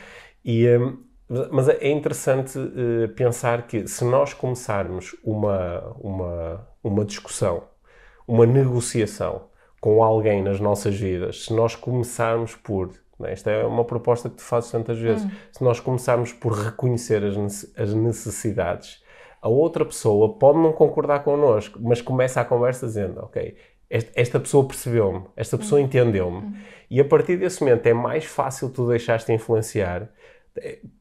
[0.44, 0.98] E, um,
[1.52, 7.62] mas é interessante uh, pensar que se nós começarmos uma, uma, uma discussão,
[8.26, 9.42] uma negociação
[9.80, 12.90] com alguém nas nossas vidas, se nós começarmos por.
[13.18, 15.24] Né, esta é uma proposta que te fazes tantas vezes.
[15.24, 15.30] Hum.
[15.52, 19.02] Se nós começarmos por reconhecer as, necessidades,
[19.40, 23.56] a outra pessoa pode não concordar connosco, mas começa a conversa dizendo: Ok,
[23.88, 25.84] esta pessoa percebeu-me, esta pessoa hum.
[25.84, 26.38] entendeu-me.
[26.38, 26.54] Hum.
[26.90, 30.10] E a partir desse momento é mais fácil tu deixares-te influenciar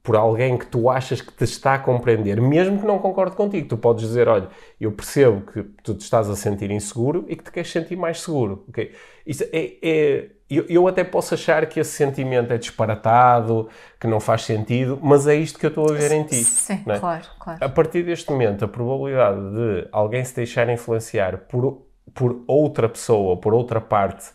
[0.04, 3.68] por alguém que tu achas que te está a compreender, mesmo que não concorde contigo.
[3.68, 4.50] Tu podes dizer, olha,
[4.80, 8.22] eu percebo que tu te estás a sentir inseguro e que te queres sentir mais
[8.22, 8.66] seguro.
[8.70, 8.92] Okay?
[9.26, 13.68] Isso é, é eu, eu, até posso achar que esse sentimento é disparatado,
[14.00, 16.36] que não faz sentido, mas é isto que eu estou a ver em ti.
[16.36, 17.00] Sim, é?
[17.00, 17.64] claro, claro.
[17.64, 23.38] A partir deste momento, a probabilidade de alguém se deixar influenciar por, por outra pessoa,
[23.38, 24.32] por outra parte,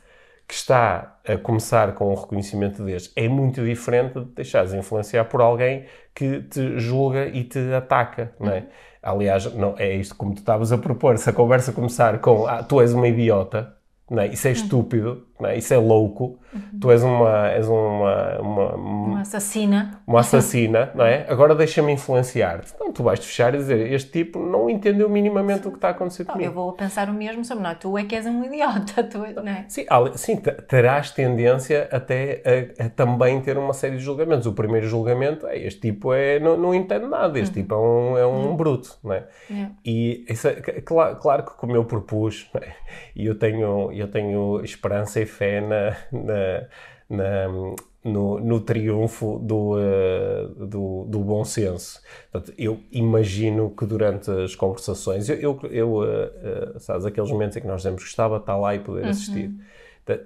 [0.46, 5.40] que está a começar com um reconhecimento deste é muito diferente de deixares influenciar por
[5.40, 8.58] alguém que te julga e te ataca, não é?
[8.58, 8.66] Uhum.
[9.02, 11.16] Aliás, não, é isto como tu estavas a propor.
[11.16, 13.74] Se a conversa começar com ah, tu és uma idiota,
[14.20, 14.28] é?
[14.28, 14.56] isso é uhum.
[14.56, 15.56] estúpido, não é?
[15.56, 16.78] isso é louco, uhum.
[16.80, 20.01] tu és uma, és uma, uma, uma assassina.
[20.06, 21.26] Uma assassina, não é?
[21.28, 22.72] Agora deixa-me influenciar-te.
[22.74, 25.90] Então tu vais fechar e dizer, este tipo não entendeu minimamente o que está a
[25.92, 26.48] acontecer comigo.
[26.48, 29.52] Eu vou pensar o mesmo sobre, não, tu é que és um idiota, tu, não
[29.52, 29.64] é?
[29.68, 32.42] Sim, sim terás tendência até
[32.78, 34.46] a, a, também ter uma série de julgamentos.
[34.46, 37.62] O primeiro julgamento é, este tipo é, não, não entende nada, este uhum.
[37.62, 38.56] tipo é um, é um uhum.
[38.56, 39.24] bruto, não é?
[39.50, 39.74] Yeah.
[39.84, 42.72] E isso é, claro, claro que como eu propus, é?
[43.14, 46.66] e eu tenho, eu tenho esperança e fé na, na,
[47.08, 52.00] na no, no, triunfo do, uh, do, do, bom senso.
[52.30, 57.60] Portanto, eu imagino que durante as conversações, eu, eu, eu uh, sabes, aqueles momentos em
[57.60, 59.10] que nós dizemos que estava, estar lá e poder uhum.
[59.10, 59.52] assistir.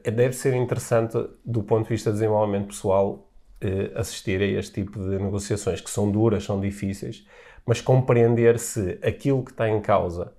[0.03, 3.23] deve ser interessante, do ponto de vista de desenvolvimento pessoal,
[3.95, 7.27] assistir a este tipo de negociações, que são duras, são difíceis,
[7.65, 10.33] mas compreender se aquilo que está em causa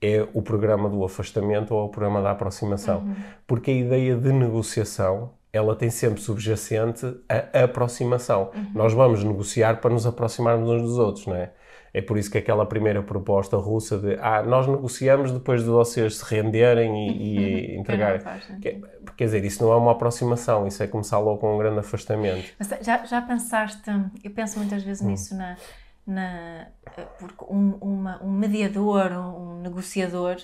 [0.00, 3.00] é o programa do afastamento ou o programa da aproximação.
[3.00, 3.14] Uhum.
[3.46, 8.50] Porque a ideia de negociação ela tem sempre subjacente a aproximação.
[8.54, 8.70] Uhum.
[8.74, 11.50] Nós vamos negociar para nos aproximarmos uns dos outros, não é?
[11.94, 16.18] É por isso que aquela primeira proposta russa de ah, nós negociamos depois de vocês
[16.18, 18.20] se renderem e, e entregarem.
[18.60, 18.82] Que,
[19.16, 22.52] quer dizer, isso não é uma aproximação, isso é começar logo com um grande afastamento.
[22.58, 23.90] Mas já, já pensaste,
[24.22, 25.08] eu penso muitas vezes hum.
[25.08, 25.56] nisso na
[26.06, 26.68] na,
[27.18, 30.36] porque um, uma, um mediador, um negociador,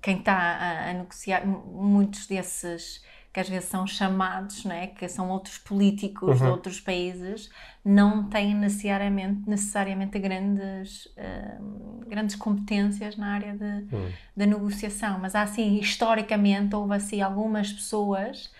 [0.00, 4.88] quem está a, a, negociar, muitos desses que às vezes são chamados, não é?
[4.88, 6.46] que são outros políticos uhum.
[6.46, 7.50] de outros países,
[7.82, 14.12] não têm necessariamente, necessariamente grandes, uh, grandes competências na área de, uhum.
[14.36, 15.18] da negociação.
[15.18, 18.50] Mas há, assim, historicamente, houve assim, algumas pessoas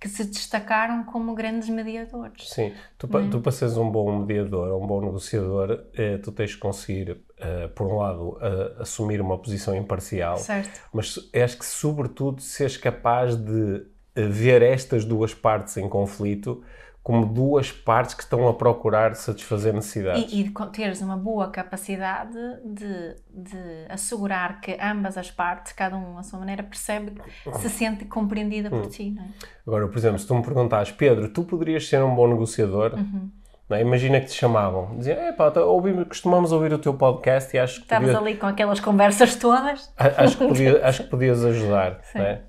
[0.00, 2.48] que se destacaram como grandes mediadores.
[2.48, 3.28] Sim, tu, é?
[3.28, 7.68] tu para seres um bom mediador, um bom negociador, eh, tu tens de conseguir, eh,
[7.68, 10.80] por um lado, eh, assumir uma posição imparcial, certo.
[10.90, 16.62] mas acho que, sobretudo, seres capaz de ver estas duas partes em conflito
[17.02, 20.30] como duas partes que estão a procurar satisfazer necessidades.
[20.32, 26.18] E, e teres uma boa capacidade de, de assegurar que ambas as partes, cada um
[26.18, 27.14] à sua maneira, percebe,
[27.58, 28.88] se sente compreendida por hum.
[28.88, 29.10] ti.
[29.12, 29.26] Não é?
[29.66, 32.94] Agora, por exemplo, se tu me perguntares, Pedro, tu poderias ser um bom negociador?
[32.94, 33.30] Uhum.
[33.70, 33.80] é?
[33.80, 37.58] Imagina que te chamavam, diziam, é pá, tá, ouvimos, costumamos ouvir o teu podcast e
[37.58, 37.82] acho que.
[37.82, 38.20] Estavas podia...
[38.20, 39.90] ali com aquelas conversas todas.
[39.96, 42.02] Acho que, podia, acho que podias ajudar.
[42.14, 42.42] Não é?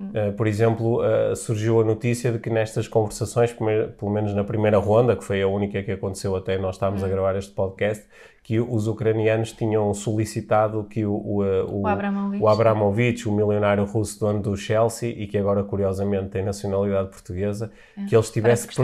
[0.00, 4.42] Uh, por exemplo, uh, surgiu a notícia de que nestas conversações, primeiro, pelo menos na
[4.42, 7.10] primeira ronda, que foi a única que aconteceu até nós estávamos a hum.
[7.10, 8.04] gravar este podcast,
[8.42, 12.42] que os ucranianos tinham solicitado que o, o, o, o, Abramovich.
[12.42, 17.70] o Abramovich, o milionário russo dono do Chelsea e que agora curiosamente tem nacionalidade portuguesa,
[17.96, 18.06] é.
[18.06, 18.74] que ele estivesse que,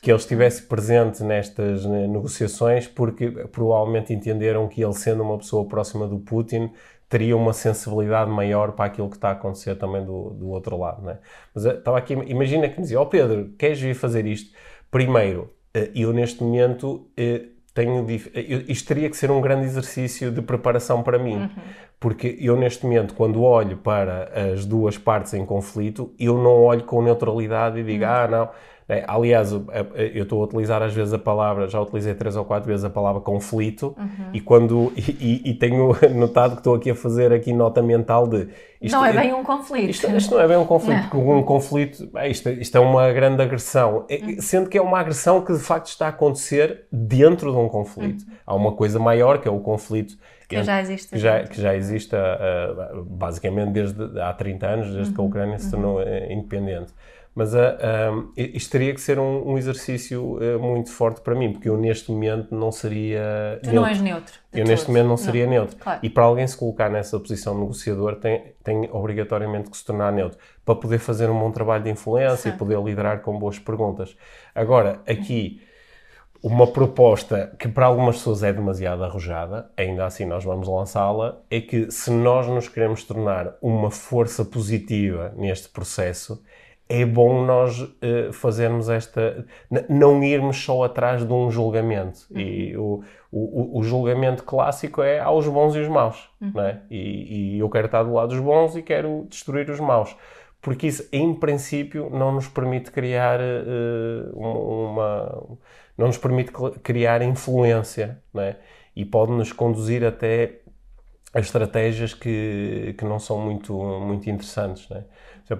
[0.00, 6.08] que ele estivesse presente nestas negociações porque provavelmente entenderam que ele sendo uma pessoa próxima
[6.08, 6.70] do Putin
[7.08, 11.02] teria uma sensibilidade maior para aquilo que está a acontecer também do, do outro lado,
[11.02, 11.18] não é?
[11.54, 14.54] Mas eh, estava aqui, imagina que me dizia, ó oh Pedro, queres vir fazer isto?
[14.90, 18.06] Primeiro, eh, eu neste momento eh, tenho,
[18.68, 21.50] isto teria que ser um grande exercício de preparação para mim, uhum.
[21.98, 26.84] porque eu neste momento, quando olho para as duas partes em conflito, eu não olho
[26.84, 28.10] com neutralidade e digo, uhum.
[28.10, 28.50] ah, não,
[29.06, 32.84] aliás, eu estou a utilizar às vezes a palavra, já utilizei três ou quatro vezes
[32.84, 34.30] a palavra conflito uhum.
[34.32, 38.48] e quando e, e, tenho notado que estou aqui a fazer aqui nota mental de
[38.80, 39.90] isto, não é bem um conflito.
[39.90, 43.42] Isto, isto não é bem um conflito, porque um conflito, isto, isto é uma grande
[43.42, 44.36] agressão, uhum.
[44.40, 48.22] sendo que é uma agressão que de facto está a acontecer dentro de um conflito.
[48.22, 48.34] Uhum.
[48.46, 50.16] Há uma coisa maior que é o conflito
[50.48, 51.10] que já existe.
[51.10, 55.28] Que já, que já existe uh, basicamente desde há 30 anos, desde que a uhum.
[55.28, 55.70] Ucrânia se uhum.
[55.70, 56.92] tornou uh, independente.
[57.38, 61.36] Mas uh, ah, um, isto teria que ser um, um exercício uh, muito forte para
[61.36, 63.60] mim, porque eu neste momento não seria.
[63.62, 63.80] Tu neutro.
[63.80, 64.34] não és neutro.
[64.52, 64.68] Eu todo.
[64.70, 65.52] neste momento não seria não.
[65.52, 65.76] neutro.
[65.76, 66.00] Claro.
[66.02, 70.12] E para alguém se colocar nessa posição de negociador, tem, tem obrigatoriamente que se tornar
[70.12, 72.56] neutro, para poder fazer um bom trabalho de influência Sim.
[72.56, 74.16] e poder liderar com boas perguntas.
[74.52, 75.62] Agora, aqui.
[76.40, 81.60] Uma proposta que para algumas pessoas é demasiado arrojada, ainda assim nós vamos lançá-la, é
[81.60, 86.40] que se nós nos queremos tornar uma força positiva neste processo,
[86.88, 89.46] é bom nós uh, fazermos esta.
[89.88, 92.20] não irmos só atrás de um julgamento.
[92.30, 92.40] Uhum.
[92.40, 96.30] E o, o, o, julgamento clássico é aos bons e os maus.
[96.40, 96.52] Uhum.
[96.54, 96.80] Não é?
[96.90, 100.16] e, e, eu quero estar do lado dos bons e quero destruir os maus.
[100.62, 105.58] Porque isso, em princípio, não nos permite criar uh, uma.
[105.96, 108.18] não nos permite criar influência.
[108.32, 108.56] Não é?
[108.96, 110.60] E pode nos conduzir até
[111.34, 114.88] a estratégias que, que não são muito, muito interessantes.
[114.88, 115.04] Não é?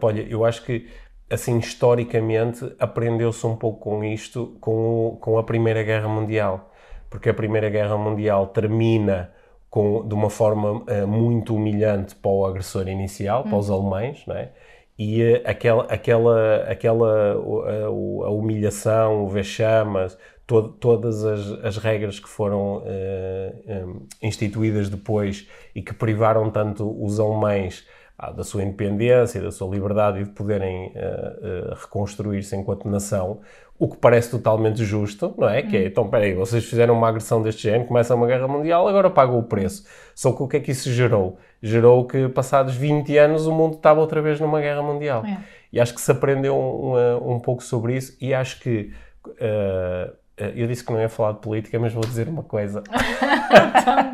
[0.02, 0.88] olha, eu acho que
[1.30, 6.72] assim, historicamente, aprendeu-se um pouco com isto, com, o, com a Primeira Guerra Mundial.
[7.10, 9.32] Porque a Primeira Guerra Mundial termina
[9.70, 14.36] com, de uma forma uh, muito humilhante para o agressor inicial, para os alemães, não
[14.36, 14.50] é?
[14.98, 22.18] E uh, aquela, aquela, aquela uh, a humilhação, o vexamas, to todas as, as, regras
[22.18, 27.86] que foram um, instituídas depois e que privaram tanto os alemães
[28.34, 33.40] da sua independência, da sua liberdade e de poderem uh, uh, reconstruir-se enquanto nação,
[33.78, 35.60] o que parece totalmente justo, não é?
[35.60, 35.68] Hum.
[35.68, 39.08] Que é, então, peraí, vocês fizeram uma agressão deste género, começa uma guerra mundial, agora
[39.08, 39.86] pagam o preço.
[40.16, 41.38] Só que o que é que isso gerou?
[41.62, 45.24] Gerou que, passados 20 anos, o mundo estava outra vez numa guerra mundial.
[45.24, 45.38] É.
[45.72, 48.92] E acho que se aprendeu um, um, pouco sobre isso e acho que...
[49.26, 50.12] Uh,
[50.54, 52.82] eu disse que não ia falar de política, mas vou dizer uma coisa.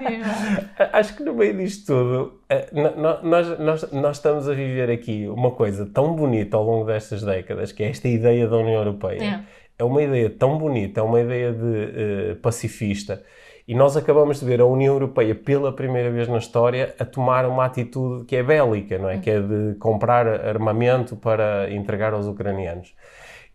[0.92, 2.68] Acho que no meio disto tudo, eh,
[3.22, 7.72] nós, nós, nós estamos a viver aqui uma coisa tão bonita ao longo destas décadas,
[7.72, 9.22] que é esta ideia da União Europeia.
[9.78, 13.22] É, é uma ideia tão bonita, é uma ideia de uh, pacifista.
[13.66, 17.46] E nós acabamos de ver a União Europeia pela primeira vez na história a tomar
[17.46, 19.16] uma atitude que é bélica, não é?
[19.16, 19.20] Hum.
[19.20, 22.94] Que é de comprar armamento para entregar aos ucranianos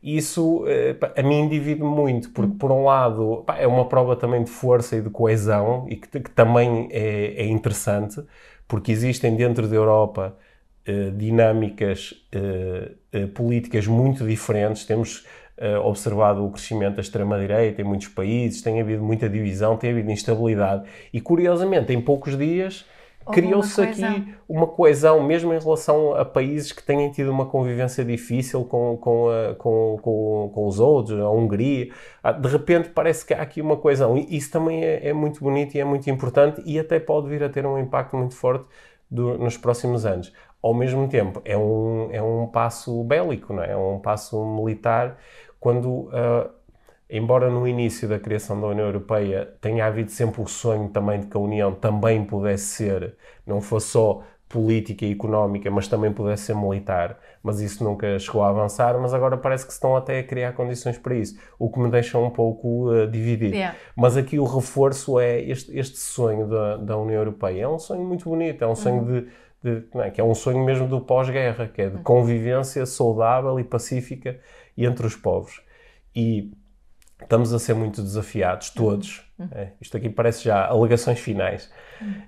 [0.01, 4.49] isso eh, a mim divide muito, porque por um lado é uma prova também de
[4.49, 8.21] força e de coesão e que, que também é, é, interessante,
[8.67, 10.37] porque existem dentro da Europa
[10.85, 14.85] eh, dinâmicas eh, políticas muito diferentes.
[14.85, 15.25] Temos
[15.83, 20.87] observado o crescimento da extrema-direita em muitos países, tem havido muita divisão, tem havido instabilidade
[21.11, 22.85] e, curiosamente, em poucos dias
[23.31, 28.63] criou-se aqui uma coesão, mesmo em relação a países que têm tido uma convivência difícil
[28.65, 31.91] com, com, a, com, com, com, os outros, a Hungria.
[32.23, 34.17] Ah, de repente parece que há aqui uma coesão.
[34.17, 37.43] E isso também é, é muito bonito e é muito importante e até pode vir
[37.43, 38.65] a ter um impacto muito forte
[39.09, 40.33] do, nos próximos anos.
[40.61, 43.71] Ao mesmo tempo, é um, é um passo bélico, não é?
[43.71, 45.17] é um passo militar
[45.59, 45.87] quando.
[46.09, 46.58] Uh,
[47.09, 51.27] embora no início da criação da União Europeia tenha havido sempre o sonho também de
[51.27, 56.45] que a União também pudesse ser, não fosse só política e económica, mas também pudesse
[56.45, 60.23] ser militar, mas isso nunca chegou a avançar, mas agora parece que estão até a
[60.23, 63.53] criar condições para isso, o que me deixa um pouco uh, dividido.
[63.53, 63.77] Yeah.
[63.95, 67.63] Mas aqui o reforço é este, este sonho da, da União Europeia.
[67.63, 69.25] É um sonho muito bonito, é um sonho uhum.
[69.63, 72.03] de, de é, que é um sonho mesmo do pós-guerra, que é de uhum.
[72.03, 74.39] convivência saudável e pacífica
[74.75, 75.61] entre os povos.
[76.15, 76.51] E
[77.21, 79.23] estamos a ser muito desafiados, todos.
[79.51, 81.71] É, isto aqui parece já alegações finais.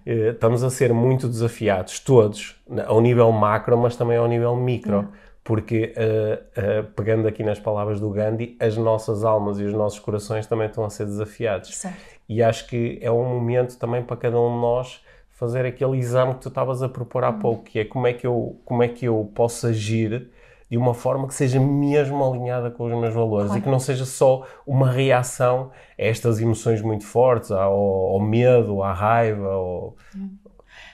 [0.05, 5.09] Eh, estamos a ser muito desafiados, todos, ao nível macro, mas também ao nível micro.
[5.43, 9.97] Porque, uh, uh, pegando aqui nas palavras do Gandhi, as nossas almas e os nossos
[9.97, 11.75] corações também estão a ser desafiados.
[11.75, 11.97] Certo.
[12.29, 16.35] E acho que é um momento também para cada um de nós fazer aquele exame
[16.35, 18.87] que tu estavas a propor há pouco, que é como é que eu, como é
[18.87, 20.29] que eu posso agir
[20.71, 23.59] de uma forma que seja mesmo alinhada com os meus valores Claro.
[23.59, 25.69] e que não seja só uma reação
[25.99, 29.97] a estas emoções muito fortes, ao, ao medo, à raiva, ao...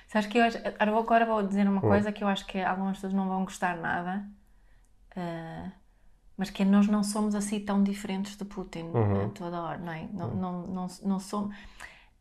[0.08, 1.74] Sabes que eu acho, agora vou- dizer Hum.
[1.74, 4.26] uma coisa que eu acho que algumas pessoas não vão gostar nada,
[5.16, 5.72] eh,
[6.36, 9.26] mas que é nós não somos assim tão diferentes de Putin Uhum.
[9.26, 10.08] a toda hora, não é?
[10.12, 11.56] Não, não, não, não somos.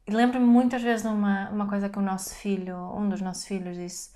[0.08, 3.76] Lembro-me muitas vezes de uma, uma coisa que o nosso filho, um dos nossos filhos
[3.76, 4.10] disse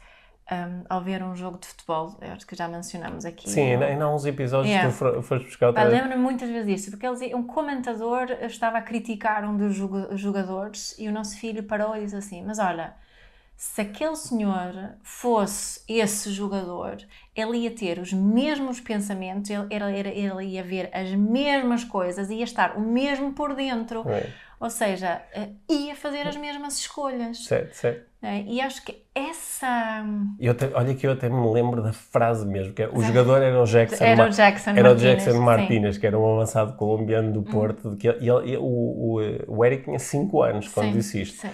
[0.51, 3.49] ehm, ao ver um jogo de futebol, eu acho que já mencionamos aqui.
[3.49, 4.91] Sim, ainda, ainda há uns episódios Yeah.
[4.91, 5.85] que tu fo- foste buscar outra.
[5.85, 10.95] Lembro-me muitas vezes disso, porque eles, um comentador estava a criticar um dos joga- jogadores
[10.99, 12.95] e o nosso filho parou e disse assim: Mas olha,
[13.63, 16.97] se aquele senhor fosse esse jogador,
[17.37, 22.43] ele ia ter os mesmos pensamentos, ele, era- ele ia ver as mesmas coisas, ia
[22.43, 24.03] estar o mesmo por dentro.
[24.09, 27.45] É, Ou seja, eh, ia fazer as mesmas escolhas.
[27.45, 28.07] certo, certo.
[28.23, 28.45] né?
[28.47, 30.05] E acho que essa.
[30.39, 33.03] E eu te- olha que eu até me lembro da frase mesmo, que é, o
[33.03, 35.39] jogador era o Jackson, Era o Jackson era o Martínez, Jackson sim.
[35.39, 35.43] Hum.
[35.43, 39.85] Martínez, que era um avançado colombiano do Porto, que ele- ele- o, o, o Eric
[39.85, 41.37] tinha 5 anos quando Sim, disse isto.
[41.43, 41.51] sim.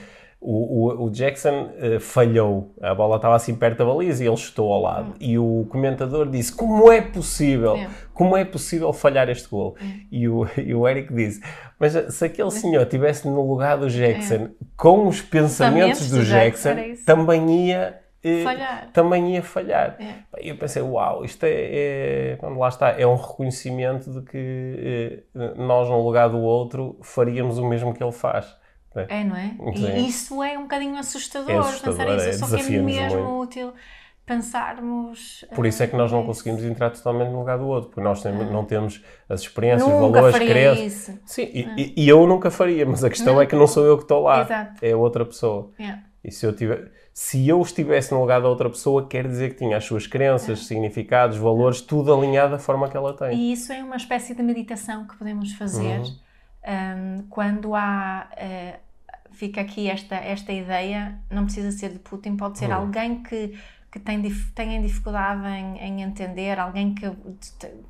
[0.49, 4.37] O, o, o Jackson eh, falhou, a bola estava assim perto da baliza e ele
[4.37, 5.15] chutou ao lado.
[5.19, 7.75] E o comentador disse: Como é possível?
[7.75, 7.83] Hum.
[7.83, 7.89] É.
[8.15, 9.75] Como é possível falhar este gol?
[10.11, 11.43] E, o, e o Eric disse:
[11.81, 16.69] Mas se aquele senhor estivesse no lugar do Jackson com os pensamentos Pensamentos do Jackson,
[17.05, 17.99] também ia.
[18.23, 18.91] eh, Falhar.
[18.93, 19.97] Também ia falhar.
[19.99, 20.45] É.
[20.45, 25.25] E eu pensei, uau, isto é, é- quando lá está, é um reconhecimento de que
[25.35, 28.47] eh, nós, no lugar do outro, faríamos o mesmo que ele faz.
[28.97, 29.07] Né?
[29.09, 29.55] É, não é?
[29.77, 29.97] Sim.
[29.99, 32.39] E isso é um bocadinho assustador, É assustador, pensar é, isso.
[32.47, 32.83] Só que é mesmo
[33.23, 33.41] muito.
[33.43, 33.73] útil
[34.25, 35.45] pensarmos.
[35.55, 38.01] Por isso é que nós não eh, conseguimos entrar totalmente no lugar do outro, porque
[38.01, 41.19] nós não temos as experiências, os Nunca valores, faria crenças.
[41.25, 43.43] Sim, e, e- e eu nunca faria, mas a questão Não.
[43.43, 44.85] é que não sou eu que estou lá, Exato.
[44.85, 45.71] é outra pessoa.
[45.79, 46.03] Yeah.
[46.25, 49.59] E se eu, tiver, se eu estivesse no lugar da outra pessoa, quer dizer que
[49.59, 53.33] tinha as suas crenças, significados, valores, tudo alinhado da forma que ela tem.
[53.39, 56.17] E isso é uma espécie de meditação que podemos fazer Uhum.
[56.67, 58.29] hum, quando há.
[58.37, 58.81] eh,
[59.37, 63.57] fica aqui esta, esta ideia, não precisa ser de Putin, pode ser alguém que,
[63.93, 64.23] que tem,
[64.55, 67.07] tenha dificuldade em, em entender, alguém que,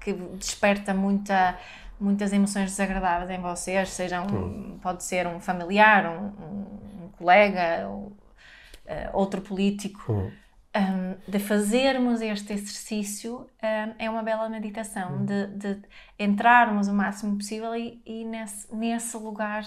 [0.01, 1.57] que desperta muita,
[2.01, 8.15] muitas emoções desagradáveis em vocês, seja um, pode ser um familiar, um, um- colega, ou,
[8.85, 10.13] eh, outro político.
[10.77, 15.83] Um, de fazermos este exercício um, é uma bela meditação, de, de
[16.19, 19.65] entrarmos o máximo possível e, e nesse, nesse lugar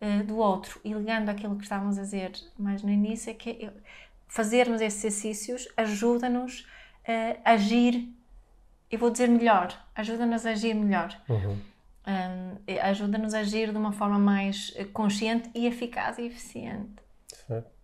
[0.00, 0.80] uh, do outro.
[0.84, 3.70] E ligando aquilo que estávamos a dizer mais no início, é que
[4.28, 6.66] fazermos esses exercícios ajuda-nos
[7.44, 8.08] a agir,
[8.90, 11.20] eu vou dizer melhor, ajuda-nos a agir melhor.
[11.28, 11.58] Uhum.
[12.08, 17.02] Um, e ajuda-nos a agir de uma forma mais eh, consciente e eficaz e eficiente.
[17.26, 17.75] Certo.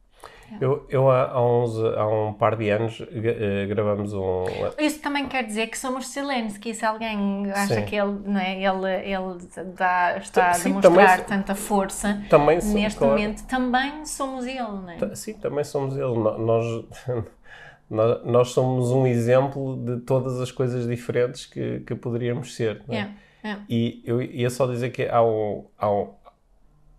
[0.60, 4.44] Eu, eu há, há uns, há um par de anos eh, gravamos um.
[4.78, 7.84] Isso também quer dizer que somos Zelensky, se alguém acha Sim.
[7.84, 9.38] que ele, não é, ele, ele
[9.76, 13.14] dá, está a Sim, demonstrar também so- tanta força Também neste claro.
[13.14, 15.14] momento, também somos ele, não é?
[15.14, 16.14] Sim, também somos ele.
[16.18, 16.84] Nós,
[17.90, 22.82] nós, nós somos um exemplo de todas as coisas diferentes que, que poderíamos ser.
[22.86, 22.98] não é?
[22.98, 23.12] Yeah,
[23.44, 23.64] yeah.
[23.68, 26.10] E eu ia só dizer que há um, há um,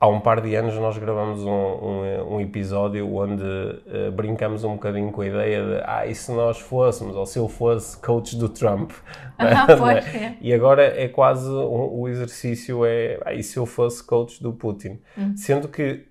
[0.03, 3.41] há um par de anos nós gravamos um, um, um episódio onde
[3.87, 7.39] eh, brincamos um bocadinho com a ideia de ah, e se nós fôssemos, ou se
[7.39, 8.91] eu fosse coach do Trump?
[9.39, 10.37] Ah, pois, é?
[10.41, 14.51] E agora é quase um- o exercício é ah, e se eu fosse coach do
[14.53, 14.99] Putin?
[15.17, 15.35] Hum.
[15.37, 16.05] Sendo que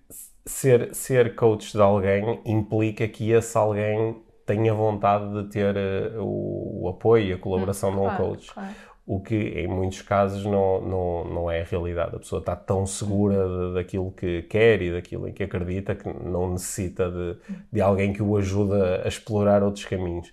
[0.46, 4.16] ser, ser coach de alguém implica que esse alguém
[4.46, 8.52] tenha vontade de ter eh, o, o apoio e a colaboração de um Claro, coach
[8.54, 8.70] claro.
[9.06, 12.14] O que em muitos casos não, não, não é a realidade.
[12.14, 16.08] A pessoa está tão segura de- daquilo que quer e daquilo em que acredita que
[16.08, 17.36] não necessita de,
[17.72, 18.74] de alguém que o ajude
[19.04, 20.32] a explorar outros caminhos.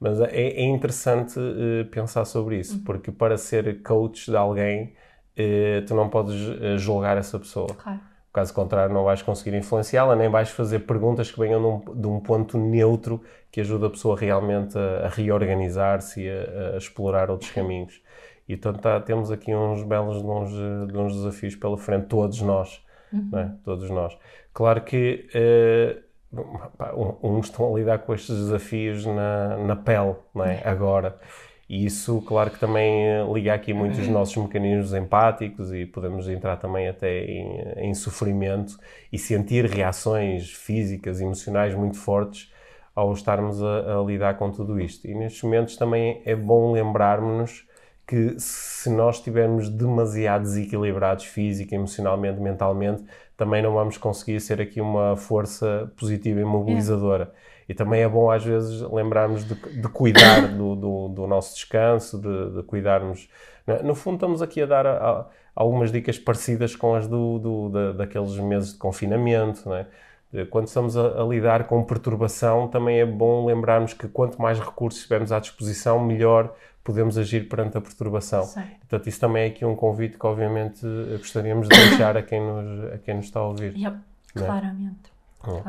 [0.00, 4.94] Mas é, é interessante eh, pensar sobre isso, porque para ser coach de alguém,
[5.36, 7.68] eh, tu não podes eh, julgar essa pessoa.
[7.68, 8.00] Claro.
[8.32, 12.20] Caso contrário, não vais conseguir influenciá-la, nem vais fazer perguntas que venham num- de um
[12.20, 17.50] ponto neutro que ajude a pessoa realmente a, a reorganizar-se e a, a explorar outros
[17.50, 18.02] caminhos.
[18.48, 20.50] E portanto tá- temos aqui uns belos de uns,
[20.92, 22.80] de uns desafios pela frente, todos nós.
[23.12, 23.52] não é?
[23.64, 24.16] Todos nós.
[24.52, 25.28] Claro que
[26.76, 30.60] pá, um- uns estão a lidar com estes desafios na, na pele, não é?
[30.64, 31.18] agora.
[31.68, 36.28] E isso, claro que também eh, liga aqui muito os nossos mecanismos empáticos e podemos
[36.28, 38.78] entrar também até em, em sofrimento
[39.12, 42.52] e sentir reações físicas, emocionais muito fortes
[42.94, 45.08] ao estarmos a, a, lidar com tudo isto.
[45.08, 47.65] E nestes momentos também é bom lembrarmos
[48.06, 53.04] que se nós estivermos demasiado desequilibrados física, emocionalmente, mentalmente,
[53.36, 57.32] também não vamos conseguir ser aqui uma força positiva e mobilizadora.
[57.42, 57.56] É.
[57.68, 62.18] E também é bom às vezes lembrarmos de, de cuidar do, do, do, nosso descanso,
[62.18, 63.28] de, de cuidarmos.
[63.66, 63.82] É?
[63.82, 67.68] No fundo, estamos aqui a dar a, a, algumas dicas parecidas com as do, do
[67.70, 69.72] da, daqueles meses de confinamento.
[69.74, 69.86] É?
[70.50, 75.02] Quando estamos a, a, lidar com perturbação, também é bom lembrarmos que quanto mais recursos
[75.02, 76.52] tivermos à disposição, melhor
[76.82, 78.44] podemos agir perante a perturbação.
[78.44, 78.62] Sim.
[78.80, 80.86] Portanto, isso também é aqui um convite que, obviamente,
[81.18, 83.76] gostaríamos de deixar a quem nos, a quem nos está a ouvir.
[83.76, 83.96] Yep,
[84.36, 84.40] é?
[84.40, 85.12] claramente.
[85.46, 85.62] Hum.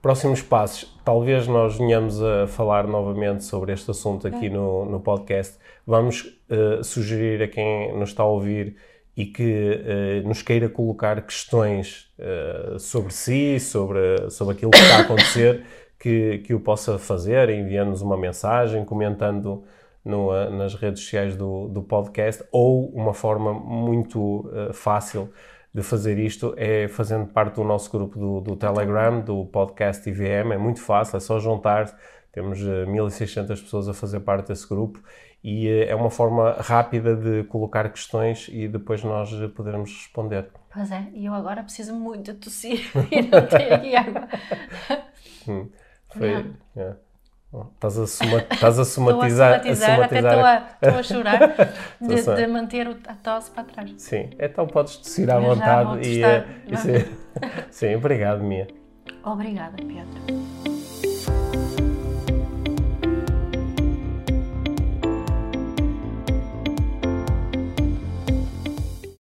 [0.00, 5.58] Próximos passos, talvez nós venhamos a falar novamente sobre este assunto aqui no, no podcast.
[5.86, 8.76] Vamos uh, sugerir a quem nos está a ouvir
[9.16, 14.96] e que uh, nos queira colocar questões uh, sobre si, sobre, sobre aquilo que está
[14.96, 15.64] a acontecer,
[15.98, 19.64] que, que o possa fazer, enviando-nos uma mensagem, comentando
[20.04, 25.32] no, nas redes sociais do, do podcast, ou uma forma muito fácil
[25.76, 30.52] de fazer isto é fazendo parte do nosso grupo do, do Telegram, do podcast IVM.
[30.54, 31.94] É muito fácil, é só juntar.
[32.32, 35.02] Temos 1.600 eh, pessoas a fazer parte desse grupo
[35.46, 40.48] e eh, é uma forma rápida de colocar questões e depois nós podermos responder.
[40.74, 42.80] Pois é, e eu agora preciso muito tossir
[43.12, 44.28] e não tenho aqui água.
[45.46, 45.68] hum,
[46.08, 46.94] foi, é.
[47.74, 49.58] Estás a, soma, estás a somatizar.
[49.58, 51.40] Estou a somatizar, a somatizar até estou a, estou a chorar
[52.36, 53.94] de, de, manter a tosse para trás.
[53.98, 56.00] Sim, então podes tossir à vontade.
[56.06, 56.22] e,
[56.66, 56.92] e, sim,
[57.70, 58.66] sim, obrigado, Mia.
[59.22, 60.65] Obrigada, Pedro.